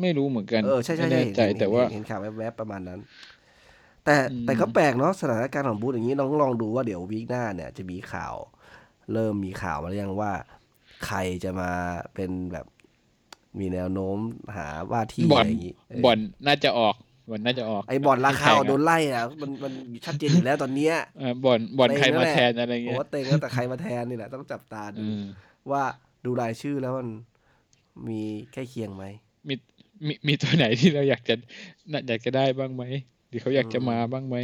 [0.00, 3.00] ไม่รู้เหมือนกันเออใช่ใช่ไม่ใช่แน่ใจเห็นแต่เห็นว่าเห็นข่าวแวบๆประมาณนั้น
[4.04, 8.34] แต่อืมแต่ก็แปลกเนาะสถานการณ์ของบรูซอย่างนี้น้องลองดูว่าเดี๋ยว week หน้าเนี่ย จะมีข่าว
[9.12, 10.32] เริ่มมีข่าวมาหรือยังว่า
[11.06, 11.70] ใครจะมา
[12.14, 12.66] เป็นแบบ
[13.58, 14.18] มีแนวโน้ม
[14.56, 16.94] หาว่าที่บออะลไรอย่างนี้เออบอลน่าจะออก
[17.30, 19.72] บอลน่าจะออกไอบอลราคาแข่งอะโดนไล่อะมันมัน
[20.04, 25.24] ชัดเจนอยู่แล้วตอนเนี้ยเออบอลบอลใครมาแทนอะไรผมเงี้ยว่าเต็งแล้วแต่ใครมาแทนนี่แหละต้องจับตาดูอืม
[25.70, 25.82] ว่า
[26.24, 27.08] ดูรายชื่อแล้วมัน
[28.08, 28.20] มี
[28.52, 29.04] ใกล้เคียงไหม
[29.48, 29.54] มี
[30.06, 31.34] มีมีตัวไหนที่เราอยากจะ
[31.92, 32.84] น่าอยากจะได้บ้างไหม
[33.28, 34.36] หรือเขาอยากจะมาบ้างไหม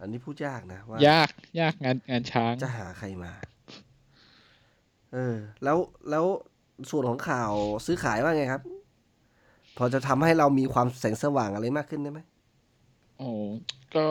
[0.00, 1.30] อันนี้พูดยากนะว่ายาก
[1.60, 3.32] ยากงานงานช้างจะหาใครมา
[5.12, 5.78] เออ แล้ว
[6.10, 6.24] แล้ว
[6.90, 7.52] ส่วนของข่าว
[7.86, 8.62] ซื้อขายว่าไงครับ
[9.76, 12.20] พอจะทำให้เรามีความแสงสว่างอะไรมากขึ้นได้ไหม
[13.18, 13.30] โอ้
[13.94, 14.04] ก็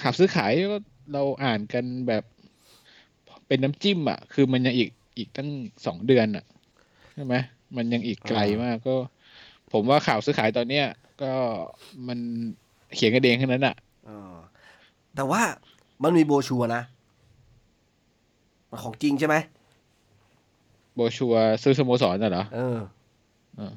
[0.00, 0.78] ข่าวซื้อขายก็
[1.12, 2.24] เราอ่านกันแบบ
[3.46, 5.48] เป็นน้ำจิ้มอะ คือมันยังอีกอีกตั้ง
[5.86, 6.44] สองเดือนอะ
[7.14, 7.34] ใช่ไหม
[7.76, 8.94] มันยังอีกไกลมากก็
[9.72, 10.86] ผมว่าข่าวซื้อขายตอนเนี้ย
[11.22, 11.32] ก็
[12.08, 12.18] มัน
[12.94, 13.74] เขียนกันเองแค่นั้นอะ
[14.08, 14.18] อ๋อ
[15.14, 15.42] แต่ว่า
[16.02, 16.82] มันมีโบรชัวร์นะ
[18.70, 19.36] มันของจริงใช่ไหม
[20.94, 22.78] โบชัวร์ซื้อสโมสรน่ะเหรอเออ
[23.56, 23.72] เออ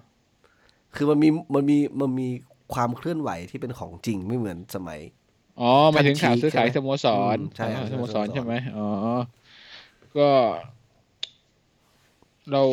[0.95, 2.27] คือมันมีมันมีมันมี
[2.73, 4.99] ความเคลื่อนไหวที่เป็นของจริงไม่เหมือนสมัย
[5.59, 7.05] อ๋อหมายถึงข่าวซื้อขายสโมส
[7.35, 8.87] รอืมใช่อ๋อครับสโมสรสโมสรใช่ไหมอ๋อ
[10.17, 10.29] ก็
[12.51, 12.63] เรา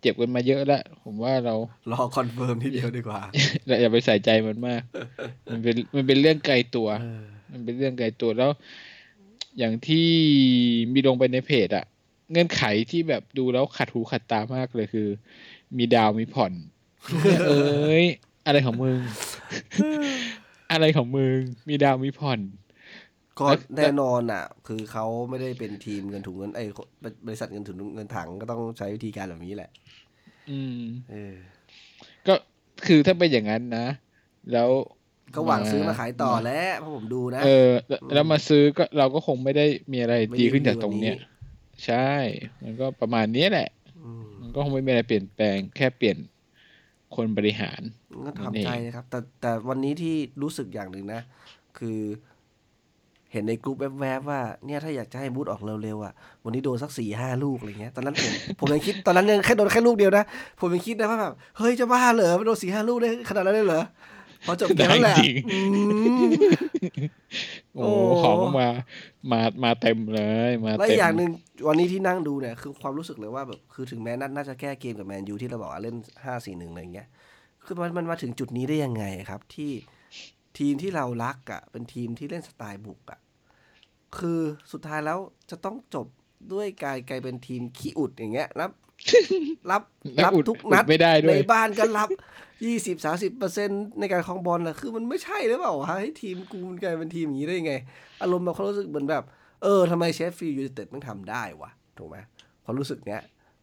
[0.00, 1.54] เจ็บกันมาเยอะแล้วผมว่าเรา
[1.92, 3.20] รอ confirm ทีเดียวดีกว่า
[3.66, 4.82] เราอย่าไปใส่ใจมันมาก
[5.50, 6.88] มันเป็นมันเป็นเรื่องไกลตัว
[7.52, 8.50] มันเป็นเรื่องไกลตัวแล้ว
[9.58, 10.08] อย่างที่
[10.92, 11.84] มีลงไปในเพจอะ
[12.30, 15.08] เงื่อนไขที่แบบดูแล้วขัดหูขัดตามากเลยคือ
[15.76, 16.52] มีดาวมีผ่อน
[17.48, 18.04] เอ้ย
[18.46, 18.98] อะไรของมึง
[20.72, 22.40] อะไรของมึง มีดาวมีผ่อน
[23.38, 26.68] ก็แล้วแน่นอนอะ คือเขาไม่ได้เป็นทีมเงินถุงเงินไอ้ย
[27.26, 29.70] บริษัทเงินถุงเงินถังก็ต้องใช้วิธีการแบบนี้แหละ
[30.50, 31.34] อืมเออ
[32.26, 32.34] ก็
[32.86, 33.86] คือถ้าเป็นอย่างนั้นนะ
[34.52, 34.70] แล้ว
[35.34, 41.26] ก็หวังซื้อมาขายต่อแล้วเพราะผมดูนะเออ แล้วแล้วมาซื้อก็เราก็คงไม่ได้มีอะไรไม่ได้ดีขึ้นจากดีกว่าตรงเนี้ยนี้
[41.86, 42.10] ใช่
[42.62, 43.68] มันก็ประมาณนี้แหละ
[44.22, 46.16] มมันก็คงไม่มีอะไรเปลี่ยนแปลงแค่เปลี่ยน
[47.16, 47.80] คนบริหาร
[48.26, 51.22] ก็ทำใจนะครับ แต่แต่วันนี้ที่รู้สึกอย่างหนึ่งนะ
[51.78, 52.00] คือ
[53.32, 56.12] เห็นในกรุ๊ปแวบๆว่าเนี่ยถ้าอยากจะให้บูธออกเร็วๆอะ
[56.44, 60.24] วันนี้โดนสักสี่ห้าลูกอะไรเงี้ยตอนนั้นผมผมยังคิดตอนนั้นยังแค่โดนแค่ลูกเดียวนะ
[60.60, 63.82] ผมยังคิดนะว่าแบบเฮ้ยจะบ้าเหรอมันโดนสี่ห้าลูกได้ขนาดนั้นเลยเหรอ
[64.46, 65.58] พอจบเกมนั่นแหละได้จริงอื
[66.28, 66.30] ม
[67.76, 68.68] โอ้โอ้ของมา
[69.32, 71.30] มามาเต็มเลยมาและเต็อีมกอย่างหนึ่ง
[71.68, 77.08] วันนี้ที่นั่งดูเนี่ยคือความรู้สึกเลยว่าแบบคือถึงแม้นัดน่าจะแก้เกมกับแมนยูที่เราบอกว่าเล่นห้าสี่หนึ่งอะไรเงี้ย
[77.64, 79.70] คือมันมันมาถึงจุดนี้ได้ยังไงครับที่
[80.58, 83.20] ทีมที่เรารักอะ เป็นทีมที่เล่นสไตล์บุกอะ
[84.18, 84.40] คือ
[84.72, 85.18] สุดท้ายแล้ว
[85.50, 86.06] จะต้องจบ
[86.52, 88.70] ด้วยการกลายเป็นทีมขี้อุดอย่างเงี้ยรับ
[89.70, 89.82] รับ
[90.14, 92.08] แล้วรับอุดทุกนัดอุดไม่ได้ด้วยในบ้านก็รับ
[92.64, 93.68] ยี่สิบสามสิบเปอร์เซ็นต์
[94.00, 97.74] ในการครองบอลนะคือมันไม่ใช่หรือเปล่าวะให้ทีมกูมันกลายเป็นทีมอย่างนี้ได้ยังไง
[98.22, 99.24] อารมณ์แบบเขารู้สึกเหมือนแบบ
[99.62, 102.16] เออทำไมเชฟฟิลด์ยูไนเต็ดมันทำได้วะถูกไหม
[102.64, 103.22] ความรู้สึกเนี้ย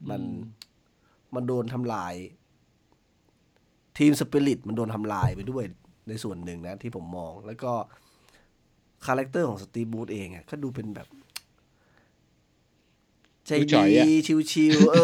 [0.10, 0.21] มัน
[1.36, 2.13] มันโดนทำลาย
[3.98, 5.63] team spirit มันโดนทำลายไปด้วย
[6.08, 7.74] ในส่วนหนึ่งนะที่ผมมอง แล้วก็
[9.06, 11.08] character ของสตีฟบรูซเองอะก็ดูเป็นแบบ
[13.48, 14.10] ใจดูจ่ดีอยอะ
[14.52, 14.98] chill ๆเอ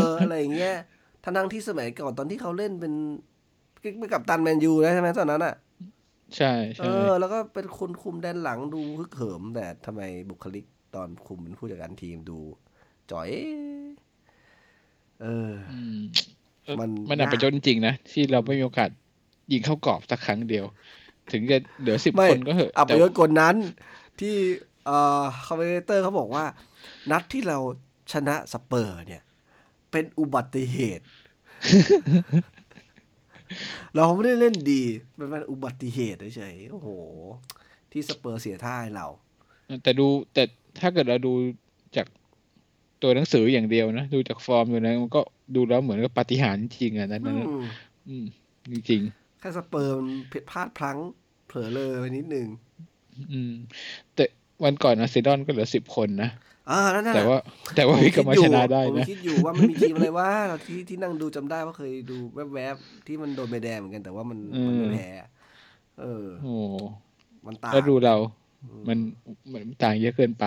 [0.00, 0.74] อ อะไรอย่างเงี้ย
[1.24, 2.94] ทั้งทั้งที่สมัยก่อนตอนที่เขาเล่นเป็น
[3.80, 5.54] เป็นกัปตันแมนยูนะใช่ไหมตอนนั้นอะ
[6.36, 10.64] ใช่เอใช่อแล้วก็เป็นคนคุมแดนหลังดูฮึกเหิม แต่ทำไมบุคลิก
[10.94, 12.38] ตอนคุมเป็นผู้จัดการทีมดู
[13.10, 13.30] จ๋อย
[15.22, 15.52] เออ
[15.98, 16.00] ม
[16.64, 18.90] เออมันมันอับยากไปจนจริงๆนะ ที่เราไม่มีโอกาส
[19.52, 20.64] ยิงเข้ากรอบสักครั้งเดียว
[21.32, 23.56] ถึงจะเหลือสิบไม่คนก็เหอะอับไปแต่ยศกว่านั้น
[24.20, 24.34] ที่
[24.86, 26.44] เอ่อคอมเมนเตอร์เขาบอกว่า
[27.10, 27.58] นัดที่เรา
[28.12, 29.22] ชนะสเปอร์ เนี่ย
[29.90, 31.04] เป็นอุบัติเหตุ
[33.96, 34.82] เราไม่ได้เล่นดี
[35.18, 36.88] มันเป็นอุบัติเหตุเฉยๆโอ้โห
[37.92, 39.06] ที่สเปอร์เสียท่าให้เรา
[39.82, 40.42] แต่ดูแต่
[40.80, 41.32] ถ้าเกิดเราดู
[41.96, 42.06] จาก
[43.02, 45.20] ตัวหนังสืออย่างเดียวนะ ดูจากฟอร์มอยู่นะมันก็
[45.54, 47.62] ดูแล้วเหมือนกับปาฏิหาริย์จริงๆอะนั้นอืนะม
[48.08, 48.24] อืม
[48.72, 50.98] จริงแค่สเปอร์มันผิดพลาดพลั้ง
[51.46, 53.52] เผลอเลยไปนิดนึงๆอืม
[54.14, 54.24] แต่
[54.64, 56.30] วันก่อนอาร์เซนอลก็เหลือสิบคนนะ
[56.70, 57.38] อ่านั่นน่ะแต่ว่า
[57.76, 60.30] แต่ว่าพี่ก็มาชนะได้ผมนะคิดอยู่ว่ามันมีทีมอะไรว่า
[60.66, 62.16] ที่ที่นั่งดูจำได้ว่าเคยดู
[62.54, 65.08] แวบๆที่มันโดนใบแดงเหมือนกันแต่ว่ามันมันไม่แพ้
[66.00, 66.56] เออโอ้
[67.46, 68.16] มันต่างแล้วดูเรา
[68.88, 68.98] มัน
[69.52, 70.44] มันต่างเยอะเกินไป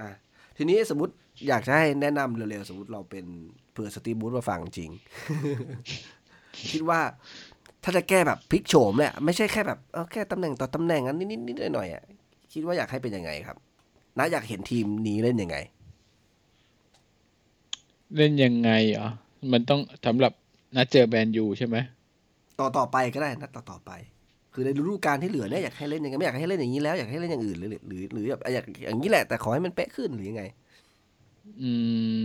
[0.00, 0.10] อะ
[0.56, 1.12] ทีนี้สมมติ
[1.48, 3.24] อยากจะให้แนะนำเร็วๆ สมมติเราเป็น
[3.72, 4.90] เผื่อสตีฟบูธมาฟังจริง
[6.70, 7.00] คิดว่า
[7.84, 12.02] ถ้าจะแก้แบบพลิกโฉมเนี่ยไม่ใช่แค่แบบเออแค่ตำแหน่งต่อตำแหน่งอันนิดนิดๆหน่อยๆอะ
[12.52, 13.56] คิดว่าอยากให้เป็นยังไงครับ
[14.18, 15.56] นะอยากเห็นทีมนี้เล่นยังไง
[18.16, 19.08] เล่นยังไงเหรอ
[19.52, 20.32] มันต้องสำหรับ
[20.76, 21.76] นัดเจอแบนยูใช่ไหม
[22.60, 23.90] ต่อต่อไปก็ได้นะต่อต่อไป
[24.52, 30.42] คือในฤดูกาลที่เหลือเนี่ยอยากให้เล่นยังไงไม่อยากให้เล่นอย่างนี้แล้วอยากให้เล่นอย่างอื่นหรือหรือหรือแบบอยากอย่างนี้แหละ แต่ขอให้มันเป๊ะขึ้นหรือยังไง
[31.62, 31.70] อื
[32.16, 32.20] ม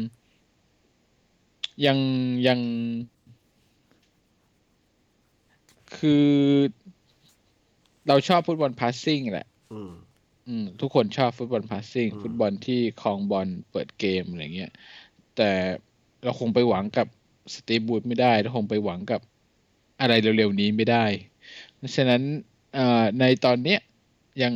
[1.86, 1.98] ยัง
[2.48, 2.60] ยัง
[5.97, 6.28] คือ
[8.08, 9.91] เราชอบฟุตบอลพาสซิ่งแหละ อืม
[10.47, 14.71] อืม ทุกคนชอบฟุตบอลพาสซิ่งอืมฟุตบอลที่ครองบอลเปิดเกมอะไรเงี้ย
[15.36, 15.49] แต่
[16.23, 17.08] เราคงไปหวังกับ
[17.54, 19.21] สตีฟบูธไม่ได้ เราคงไปหวังกับ
[20.02, 21.06] อะไรเร็วๆนี้ไม่ได้
[21.75, 22.21] เพราะฉะนั้น
[22.75, 23.80] เอ่อในตอนเนี้ย
[24.43, 24.54] ยัง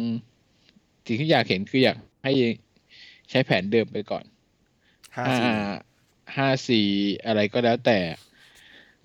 [1.06, 2.34] สิ่งที่อยากเห็นคืออยากให้
[3.30, 4.24] ใช้แผนเดิมไปก่อน
[5.18, 5.54] ห้าห้าสี่
[6.38, 6.88] ห้าสี่
[7.26, 8.00] อะไรก็แล้วแต่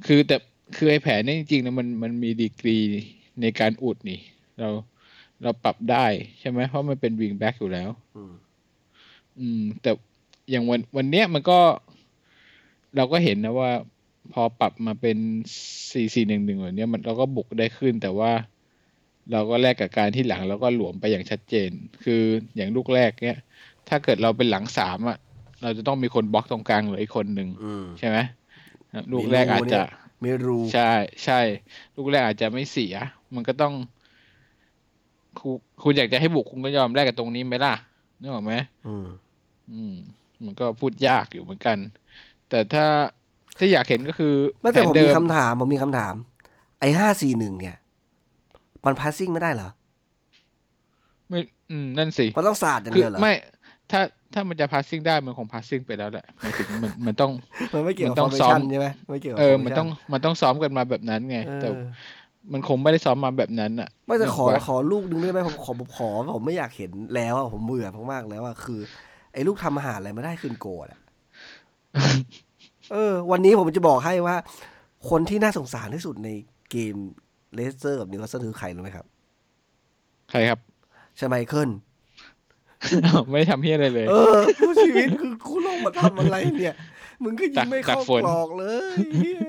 [0.07, 0.37] คือแต่
[0.77, 2.79] คือไอ้แผนเนี้จริงๆนะมันมันมีดีกรี
[3.41, 4.21] ในการอุดนี่
[4.61, 4.69] เรา
[5.43, 6.07] เราปรับได้
[6.41, 8.33] ใช่ไหมเพราะมันเป็นวิงแบ็กอยู่แล้ว อืม
[9.41, 9.91] อืมแต่
[10.51, 11.59] อย่างวันวันเนี้ยมันก็
[12.97, 13.71] เราก็เห็นนะว่า
[14.33, 15.19] พอปรับมาเป็น
[15.93, 18.33] สี่สี่หนึ่งหนึ่งแบบเนี้ยมันเราก็บุกได้ขึ้น แต่ว่า
[19.33, 21.71] เราก็แลกกับการที่หลังเราก็หลวมไปอย่างชัดเจน
[22.05, 22.23] คือ
[22.57, 23.39] อย่างลูกแรกเนี้ย
[23.89, 25.19] ถ้าเกิดเราเป็นหลังสามอะ
[25.63, 28.19] เราจะต้องมีคนบล็อกตรงกลางเหลืออีกคนหนึ่งอืมใช่ไหม
[29.13, 30.93] ลูกแรกอาจจะไม่รู้ใช่
[31.25, 31.41] ใช่
[31.97, 32.95] ลูกแรกอาจจะไม่เสีย
[33.35, 33.75] มันก็ต้อง
[35.39, 37.75] คุณคุณอยากจะให้บุกคุณก็ยอมแลกกับตรงนี้ไหมล่ะ
[38.21, 38.55] นึกออกไหม
[38.87, 39.07] อืม
[39.73, 39.95] อืม
[40.45, 41.79] มันก็พูดยากอยู่เหมือนกัน
[42.49, 42.87] แต่ถ้า
[43.57, 46.15] ถ้าอยากเห็นก็คือไม่แต่ผมผนเดิมีคำถามผมมีคำถาม
[46.81, 47.77] ไอ้ห้าสี่หนึ่งเนี่ย
[48.85, 49.69] มันพาสซิ่งไม่ได้เหรอ
[51.29, 51.41] ไม่
[51.71, 53.35] อืมนั่นสิมันต้องศาสตร์อย่างคือเดียวเหรอไม่
[53.91, 54.01] ถ้า
[54.35, 57.31] ถ้ามันจะพาสซิ่งได้มันคงพาสซิ่งไปแล้วแหละหมายถึงมันมันต้อง
[57.75, 61.69] มันไม่เกี่ยวกับมันต้ฟอองร์เมซ้อชัมนใช่ไหมไม่เกี่ยวกับเออ formation มันต้องมันต้องซ้อมกันมาแบบนั้นไงเออแต่
[62.53, 68.81] มันคงไม่ได้ซ้อมมาแบบนั้นอะ ไม่แต่ขอนึกว่าขอลูกนึงได้ไหมผมขอผมขอผมไม่อยากเห็นแล้วอะผมเบื่อมากๆแล้วอะคือ
[69.33, 71.01] ไอ้ลูกทำอาหารอะไรไม่ได้ขึ้นโกดอะ
[72.93, 74.37] เออ วันนี้ผมจะบอกให้ว่า
[75.11, 76.29] คนที่น่าสงสารที่สุดใน
[76.71, 76.95] เกม
[77.55, 79.07] เลสเตอร์กับนิวคาสเซิลคือใครรู้ไหมครับ
[80.31, 80.59] ใครครับ
[81.17, 81.71] ใช่ไมเคิล
[83.31, 86.75] ไม่ได้ทำเฮียอะไรเลย เออผู้ชีวิตคือกูลงมาทำอะไรเนี่ย
[87.23, 88.65] มึงก็ยิงไม่เข้าตักฝนกรอกเล
[88.95, 89.41] ยเหี้ย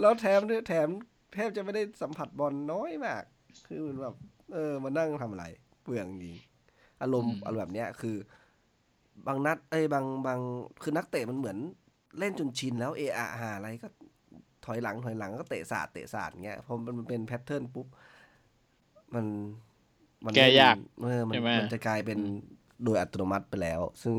[0.00, 0.88] แล้วแถมเนี่ยแถม
[1.34, 3.22] แทบจะไม่ได้สัมผัสบอลน้อยมาก
[3.66, 4.14] คือมันแบบ
[4.52, 5.44] เออมานั่งทำอะไร
[5.82, 6.36] เปลืองจริง
[7.02, 8.16] อารมณ์อารมณ์แบบเนี้ยคือ
[9.26, 10.38] บางนัดเอ้ยบางบาง
[10.82, 11.58] คือนักเตะมันเหมือน
[12.18, 13.88] เล่นจนชินแล้วเออะหาอะไรก็
[14.64, 17.86] ถอยหลังถอยหลังก็เตะศาสตร์เตะศาสตร์เงี้ยพอมันเป็นแพทเทิร์นปุ๊บ
[19.14, 19.26] มัน
[20.26, 22.18] มันแก้ยากเออมันใช่ไหมมันจะกลายเป็น
[22.84, 24.16] โดยอัตโนมัติไปแล้ว ซึ่ง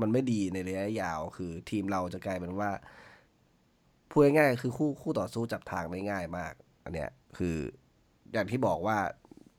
[0.00, 2.70] มันไม่ดีในระยะยาวคือทีมเราจะกลายเป็นว่า
[4.10, 6.52] พูดง่ายๆคือคู่คู่ต่อสู้จับทางได้ง่ายมาก
[6.84, 7.56] อันเนี้ยคือ
[8.32, 8.98] อย่างที่บอกว่า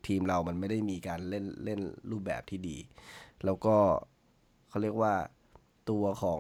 [0.08, 1.80] ทีมเรามันไม่ได้มีการเล่นเล่น
[2.12, 2.78] รูปแบบที่ดี
[3.46, 3.76] แล้วก็
[4.70, 5.14] เขาเรียกว่า
[5.90, 6.40] ตัวของ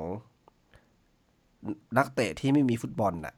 [1.98, 3.36] นักเตะที่ไม่มีฟุตบอลน่ะ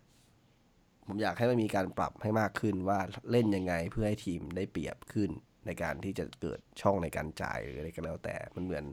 [1.08, 3.00] ผมอยากให้มันมีการปรับให้มากขึ้นว่า
[3.32, 5.30] เล่นยังไงเพื่อให้ทีมได้เปรียบขึ้น
[5.66, 8.86] ในการที่จะเกิดช่องในการจ่ายหรืออะไรก็แล้วแต่มันเหมือน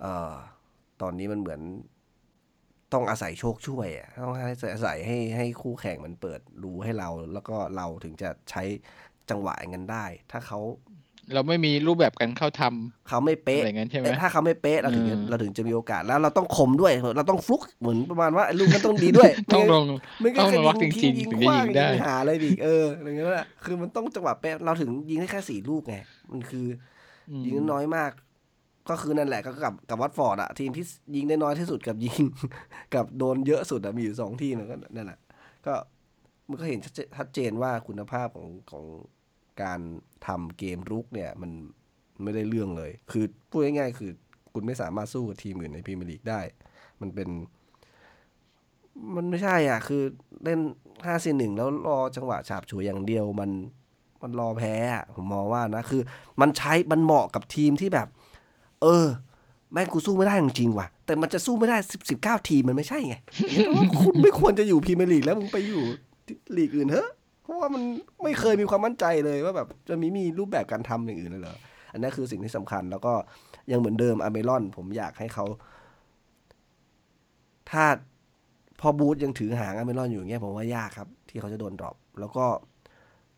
[0.00, 0.34] เอ่อ
[1.02, 1.60] ตอนนี้มันเหมือน
[2.92, 4.44] ต้องอาศัยโชคช่วยอะต้องให้
[4.74, 8.62] อาศัยให้ให้คู่แข่งมันเปิดรู้ให้เรา แล้วก็เราถึงจะใช้
[9.30, 10.60] จังหวะเงนั้นได้ ถ้าเขา
[11.34, 19.84] เราไม่มีรูปแบบการเข้าทำเขาไม่เป๊ะอะไรอย่างนั้นใช่ไหมเอ้ยถ้าเขาไม่เป๊ะเราถึงจะอืมเราถึงจะมีโอกาสแล้วเราต้องคมด้วย เราต้องฟลุกเหมือนประมาณว่าไอ้ลูกนั้นต้องดีด้วย ต้องลง
[20.22, 25.96] ไม่ต้งั้อนงก็ล็อกจทิ้ริงๆยิงถึงขจะว้ายิงงได้ยิงหาอะไรอีกเอออย่างเงี้ยแหละคือมันต้องจังหวะเป๊ะเราถึงยิงได้แค่สี่ลูกไง
[26.32, 26.66] มันคือ
[27.30, 28.10] อืมยิงน้อยมาก
[28.90, 30.84] ก็คือนั่นแหละก็กับกับวัตฟอร์ดอะทีมที่
[31.16, 32.20] ยิงได้น้อยที่สุดกับยิง
[32.94, 35.18] กับโดนเยอะสุดอะมีอยู่สองทีมก็นั่นแหละ
[35.66, 35.74] ก็
[36.48, 38.84] มันก็เห็นชัดเจชัดเจนว่าคุณภาพของของ
[39.62, 39.80] การ
[40.26, 41.50] ทำเกมรุกเนี่ยมัน
[42.22, 44.10] ไม่ได้เรื่องเลย คือพูดง่ายๆคือ
[44.52, 46.40] คุณไม่สามารถสู้กับทีมอื่นในพรีเมียร์ลีกได้
[47.00, 47.28] มันเป็น
[49.16, 50.02] มันไม่ใช่อะ คือ
[50.44, 50.60] เล่น
[51.04, 53.50] ห้าสี่หนึ่งแล้วรอจังหวะฉาบฉวยอย่างเดียวมัน
[54.22, 56.02] มันรอแพ้อะผมมองว่านะคือ
[56.40, 58.08] มันใช้มันเหมาะกับทีมที่แบบ
[58.82, 59.06] เออ
[59.72, 63.14] แม่งกูสู้ไม่ได้จริงๆว่ะ แต่มันจะสู้ไม่ได้สิบสิบเก้าทีมมันไม่ใช่ไง
[64.00, 65.82] คุณไม่ควรจะอยู่พรีเมียร์ลีกแล้วมึงไปอยู่
[66.56, 67.08] ลีกอื่นเถอะ
[67.42, 67.82] เพราะว่ามัน
[68.22, 71.56] ไม่เคยมีความมั่นใจเลยว่าแบบจะมีมีรูปแบบการทำอย่างอื่นเลยเหรอ
[71.92, 73.14] อันนั้นคือสิ่งที่สำคัญแล้วก็
[73.72, 75.44] ยังเหมือนเดิมอเมรอน ผมอยากให้เขา
[77.70, 77.84] ถ้า
[78.80, 82.46] พอบูธยังถือหางอเมรอนอยู่เงี้ยผมว่ายากครับ ที่เขาจะโดนดรอปแล้วก็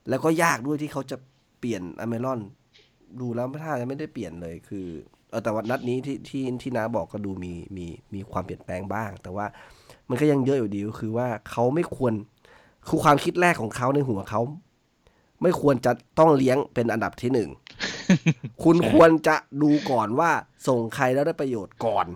[0.09, 1.17] แล้วก็ยากด้วยที่เขาจะ
[1.59, 2.41] เปลี่ยนอเมรอน
[3.21, 4.87] ดูแล้วถ้าจะไม่ได้เปลี่ยนเลยคือ
[5.31, 9.47] เออแต่วันนัดนี้ที่ที่ที่น้าบอกก็ดูมีมีมีความเปลี่ยนแปลงบ้าง แต่ว่า
[10.09, 12.13] มันก็ยังเยอะอยู่ดีก็คือว่าเขาไม่ควร
[12.89, 14.41] คือความคิดแรกของเขาในหัวเขา
[15.43, 17.49] ไม่ควรจะต้องเลี้ยงเป็นอันดับที่หนึ่ง
[18.63, 20.31] คุณควรจะดูก่อนว่า
[20.69, 22.07] ส่งใครแล้วได้ประโยชน์ก่อน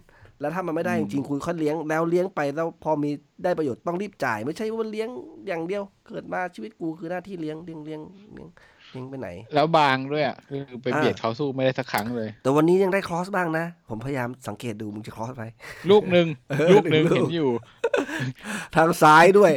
[0.41, 3.11] แล้วถ้ามันไม่ได้จริงๆคุณค่อยเลี้ยงแล้วเลี้ยงไปแล้วพอมี
[3.45, 5.09] ได้ประโยชน์ต้องรีบจ่าย ไม่ใช่ว่าเลี้ยง
[5.47, 8.01] อย่างเดียว เกิดมาชีวิตกูคือหน้าที่เลี้ยงเลี้ยงเลี้ยง
[8.35, 8.49] เลี้ยง
[8.93, 15.45] เลี้ยงไปไหน แล้วบางด้วยอะคือไปอ่าเบียดเขาสู้ไม่ได้สักครั้งเลย แต่วันนี้ยังได้ cross บ้างนะ ผมพยายามสังเกตดูมึงจะ cross ไหม
[15.91, 17.51] ลูกหนึ่งเออลูกหนึ่งหนึ่งลูกเห็นอยู่
[18.77, 19.53] ทางซ้ายด้วย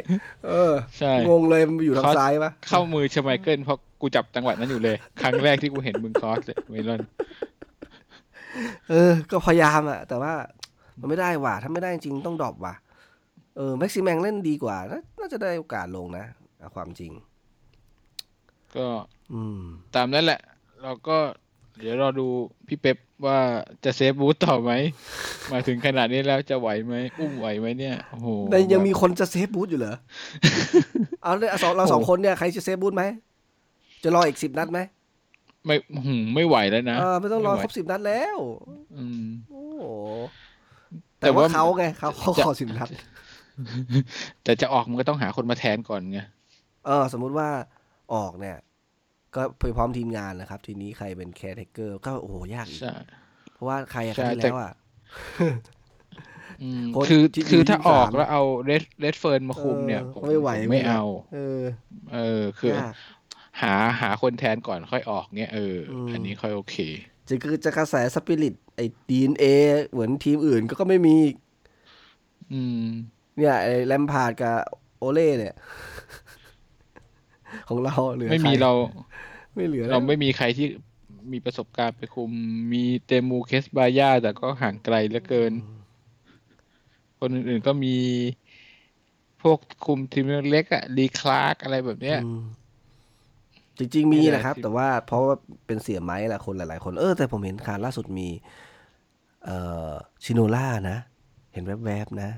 [0.48, 7.02] เออใช่งงเลยมันอยู่ทาง cross ซ้ายปะเข้ามือชไมเคิลเพราะกูจับจังหวะนั้นอยู่เลย ครั้งแรกที่กูเห็นมึง cross เลยเมลอน
[8.90, 10.34] เออ ก็พยายามอะแต่ว่า
[11.00, 12.76] มันไม่ได้ว่ะ ถ้าไม่ได้จริงต้อง drop ว่ะ
[13.58, 16.26] เออแม็กซิแมงเล่นดีกว่า น่าน่าจะได้โอกาสลงนะ
[16.60, 17.12] เอาความจริง
[18.76, 18.88] ก็
[19.34, 19.62] อืม
[19.96, 20.40] ตามนั้นแหละ
[20.84, 21.18] เราก็
[21.80, 22.28] เดี๋ยวรอดู
[22.68, 23.40] พี่เป๊ปว่า
[23.84, 24.72] จะ save บรูซต่อไหม
[25.52, 29.96] มาถึงขนาดนี้แล้วจะไหวไหมอุ้มไหวไหมเนี่ยโอ้โหแต่ยังมีคนจะ save บรูซอยู่เหรอ
[31.24, 33.04] เอาเลยเอาสองเราสองคนเนี่ยใครจะ save บรูซไหม
[34.04, 34.80] จะรออีกสิบนัดไหม
[35.66, 38.38] ไม่หืมไม่ไหวแล้วนะเออไม่ต้องรอไหวครบสิบนัดแล้ว
[38.98, 39.84] อืมโอ้โห
[41.20, 42.90] แต่แต่ว่าว่าเขาไงเขาเขาจะขอสิบนัด
[44.44, 46.20] แต่จะออกมันก็ต้องหาคนมาแทนก่อนไง
[46.86, 47.50] เออ สมมุติว่า
[48.16, 48.58] ออกเนี่ย
[49.36, 52.94] ก็ไปพร้อมทีมงานนะครับ ทีนี้ใครเป็นแคร์เทเกอร์ก็โอ้โหยากอีกใช่
[53.54, 54.72] เพราะว่าใครอะคใช่รั้งที่แต่แล้วอะ
[56.62, 61.02] อืมโค้ชคือที่คืออยู่ถ้าที่ออกสามแล้วเอาเรดเรดเฟิร์นมาคุมเนี่ยเออผมไม่ไหวผมไม่เอา
[61.32, 61.62] เออ
[62.14, 62.96] เออ คือยาก
[63.62, 66.76] หาหาคนแทนก่อนค่อยออกเนี่ยเอออมอันนี้ค่อยโอเค
[67.28, 69.46] จะคือจะกระแสสปิริตไอ้ดีนเอ
[69.92, 71.38] เหมือนทีมอื่นก็ก็ไม่มีอีก
[72.52, 72.86] อืม
[73.38, 74.56] เนี่ยไอ้แลมพาร์ดกับ
[74.98, 75.56] โอเล่เนี่ย
[77.68, 78.72] ของเราเหลือไม่มีใคเรา
[79.56, 80.68] ไม่เหลือเราไม่มีใครที่
[81.34, 82.32] มีประสบการณ์ไปคุม
[82.74, 85.54] มีเตมูรี เคตสบายาแต่ก็ห่างไกลเหลือเกิน
[87.20, 87.96] คนอื่นๆก็มี
[89.42, 92.40] พวกคุมทีมเล็กอะลีคลาร์กอะไรแบบเนี้ยอืม
[93.78, 95.36] จริง ๆ มีไม่ได้นะครับที่แต่ว่าเพราะว่า
[95.68, 98.28] เป็นเสียไม้แหละคนหลาย ๆ คนเออแต่ผมเห็นข่าวล่าสุดมี
[99.44, 99.58] เอ่
[99.92, 99.92] อ
[100.24, 100.98] ชิโนล่านะ
[101.54, 102.30] เห็นแวบๆนะ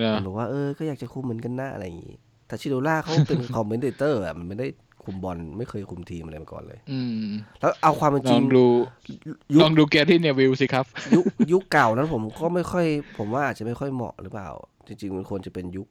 [0.00, 2.16] นะเห็นบอกว่าเออก็อยากจะคุมเหมือนกันนะอะไรอย่างงี้
[2.48, 4.66] แต่ชิโนล่าเขาเป็นคอมเมนเตอร์อะมันไม่ได้
[5.04, 7.28] คุมบอลไม่เคยคุมทีมอะไรมาก่อนเลย อืม
[7.60, 8.64] แล้วเอาความเป็นลจริองงดู
[9.54, 12.86] ยุคลองดูแกที่เนี่ยวิวสิครับ ยุคยุคเก่านั้นผมก็ไม่ค่อย
[13.18, 14.50] ผมว่าอาจจะไม่ค่อยเหมาะหรือเปล่า
[14.86, 15.88] จริง ๆ มันควรจะเป็นยุค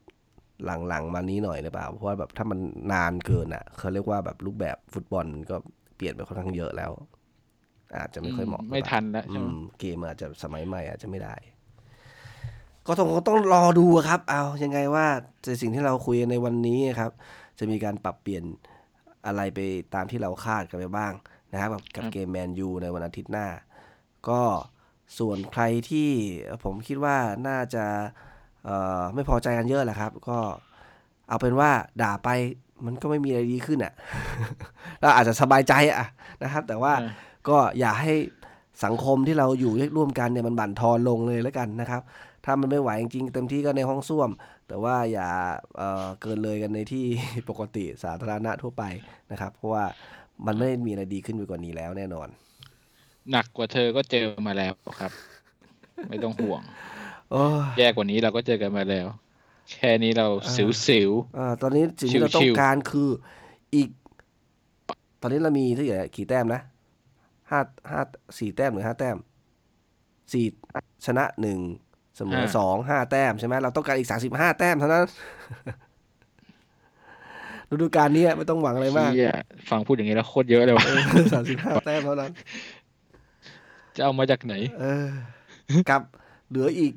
[0.88, 2.58] หลังๆ มานี้หน่อยหรือเปล่า เพราะว่าแบบถ้ามัน
[2.92, 5.56] นานเกินอะเขาเรียกว่าแบบรูปแบบฟุตบอลมันก็
[5.96, 6.90] เปลี่ยนไปค่อนข้างเยอะแล้ว
[7.96, 11.34] อาจจะไม่ค่อยเหมาะ ไม่ทันแล้วอืใช่ไหมมเกมอาจจะสมัยใหม่อาจจะไม่ได้
[12.88, 15.06] ก็ต้องต้องรอดูอะครับ เอายังไงว่า
[15.46, 17.12] ในสิ่งที่เราคุยกันในวันนี้ครับ
[17.58, 18.44] จะมีการปรับเปลี่ยน
[19.26, 19.58] อะไรไป
[19.94, 21.12] ตามที่เราคาดกันไปบ้าง
[21.52, 23.46] นะครับกับกับเกมแมนยูในวันอาทิตย์หน้า
[24.28, 24.42] ก็
[25.18, 26.10] ส่วนใครที่
[26.64, 27.16] ผมคิดว่า
[27.48, 27.84] น่าจะ
[28.64, 30.38] เอ่อไม่พอใจกันเยอะแหละครับ ก็
[31.28, 31.70] เอาเป็นว่า
[32.02, 32.28] ด่าไป
[32.86, 33.92] มันก็ไม่มีอะไรดีขึ้นอะ
[35.00, 36.06] เราอาจจะสบายใจอะ
[36.42, 37.12] นะครับ แต่ว่าอ่า
[37.48, 38.12] ก็อย่าให้
[38.84, 42.02] สังคมที่เราอยู่ร่วมกันเนี่ยมันบั่นทอนลงเลยแล้วกันนะครับ
[42.50, 44.30] ถ้ามันไม่ไหวจริงๆเต็มที่ก็ในห้องส้วม
[44.68, 45.28] แต่ว่าอย่า
[45.76, 47.04] เอ่อเกินเลยกันในที่
[47.50, 48.84] ปกติสาธารณะทั่วไป
[49.32, 49.84] นะครับ เพราะว่า
[50.46, 52.28] มันไม่มีอะไรดีขึ้นไปกว่านี้แล้วแน่นอน
[53.30, 55.12] หนักกว่าเธอก็เจอมาแล้วครับ
[56.08, 56.62] ไม่ต้องห่วง
[57.30, 59.06] โอ้ยแย่กว่านี้เราก็เจอกันมาแล้ว
[59.72, 60.26] แค่นี้เรา
[60.56, 63.08] สิวสิวอ่าตอนนี้สิ่งที่เราต้อชิงวๆการคือ
[63.74, 63.88] อีก
[65.20, 66.60] ตอนนี้เรามีเท่าไหร่กี่แต้มนะ
[67.50, 68.00] ห้าห้า
[68.38, 69.16] สี่แต้มหรือห้าแต้ม
[70.32, 70.46] สี่
[71.06, 71.58] ชนะหนึ่ง
[72.18, 75.04] เสมอสองห้าแต้มใช่ไหมเราต้องการอีกสามสิบห้าแต้มเท่านั้น
[77.70, 79.34] ฤดูกาลนี้ไม่ต้องหวังอะไรมากเหี้ย
[79.70, 80.84] ฟังพูดอย่างนี้แล้วโคตรเยอะเลยว่ะ
[81.34, 82.30] สามสิบห้าแต้มเท่านั้น
[83.96, 85.06] จะเอามาจากไหน เออ
[85.90, 86.02] กับ
[86.48, 86.92] เหลืออีก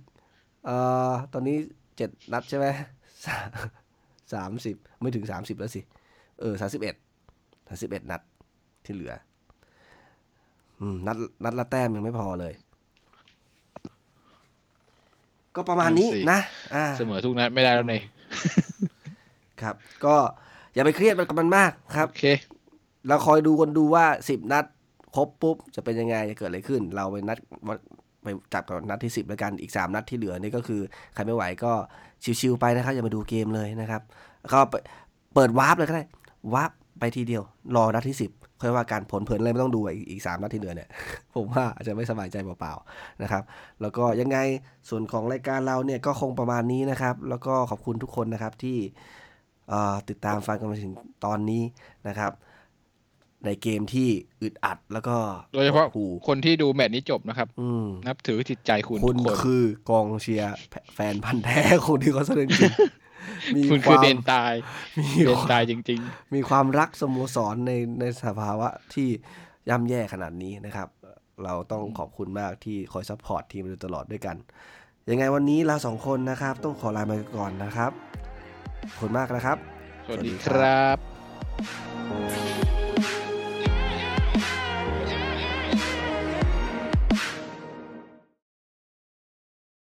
[0.66, 0.76] เอ่
[1.10, 1.58] อ ตอนนี้
[1.98, 2.66] เจ็ดนัดใช่ไหม
[4.34, 5.82] สามสิบไม่ถึงสามสิบแล้วสิ
[6.40, 6.96] เออสามสิบเอ็ด
[7.68, 8.22] สามสิบเอ็ดนัด
[8.86, 9.14] ที่เหลือ
[10.80, 12.54] อืม นัดนัดละแต้มยังไม่พอเลย
[15.56, 16.42] ก็ประมาณนี้นั่นสินะ
[16.76, 18.04] อ่าเสมอทุกนัดไม่ได้แล้วเนี่ย
[19.62, 19.76] ครับ
[20.06, 20.16] ก็
[20.74, 22.26] อย่าไปเครียดกับมันมากครับโอเค
[23.08, 24.66] เราคอยดูกันดูว่าสิบนัด
[25.16, 27.38] ครบปุ๊บจะเป็นยังไงจะเกิดอะไรขึ้น เราไปนัด
[27.68, 27.78] วัด
[28.24, 30.82] ไปจับกับนัดที่สิบแล้วกันอีกสามนัดที่เหลือนี่ก็คือ
[31.14, 31.72] ใครไม่ไหวก็
[32.40, 34.02] ชิวๆไปนะครับอย่ามาดูเกมเลยนะครับ
[34.54, 34.74] ก็ไป
[35.34, 36.06] เปิด warp เลยก็ได้
[36.54, 36.72] warp
[37.02, 37.44] ไปทีเดียว
[37.76, 38.32] รอนัดที่สิบ
[38.62, 40.90] ค่อยว่าการผลเพลินเลยไม่ต้องดูอีกอีกสามนัดที่เหลือเนี่ย
[41.36, 43.44] ผมว่าอาจจะไม่สบายใจเปล่าๆนะครับ
[43.82, 44.38] แล้วก็ยังไง
[44.90, 48.78] ส่วนของรายการเราเนี่ยก็คงประมาณนี้นะครับ แล้วก็ขอบคุณทุกคนนะครับที่
[49.70, 50.94] เอ่อติดตามฟังกันมาถึง
[51.26, 51.64] ตอนนี้
[52.08, 52.32] นะครับ
[53.46, 54.10] ในเกมที่
[54.42, 55.16] อึดอัดแล้วก็
[55.54, 62.72] โดยเฉพาะหดหู่คนที่ดูแมตช์นี้จบนะครับอืมนับถือจิตใจคุณคุทุณกคนคือกองเชียร์แฟแฟนพันธ์แท้คนที่เขาแสดงจริง
[63.56, 64.54] มีคุณคคือวามเดนตาย
[64.98, 66.02] มีเดนความตายจริง
[66.34, 69.10] มีความรักสโมสรในในสภาวะที่
[69.70, 70.88] ย่ำแย่ขนาดนี้นะครับ
[71.44, 74.36] เราต้องขอบคุณมากที่คอย support ทีมมาโดยตลอดด้วยกัน
[75.10, 77.92] ยังไงวันนี้เราสองคนนะครับ ต้องขอลาไปก่อนนะครับ
[78.82, 80.98] ขอบคุณมากนะครับๆสวัสดีสวัสดีคครัรับ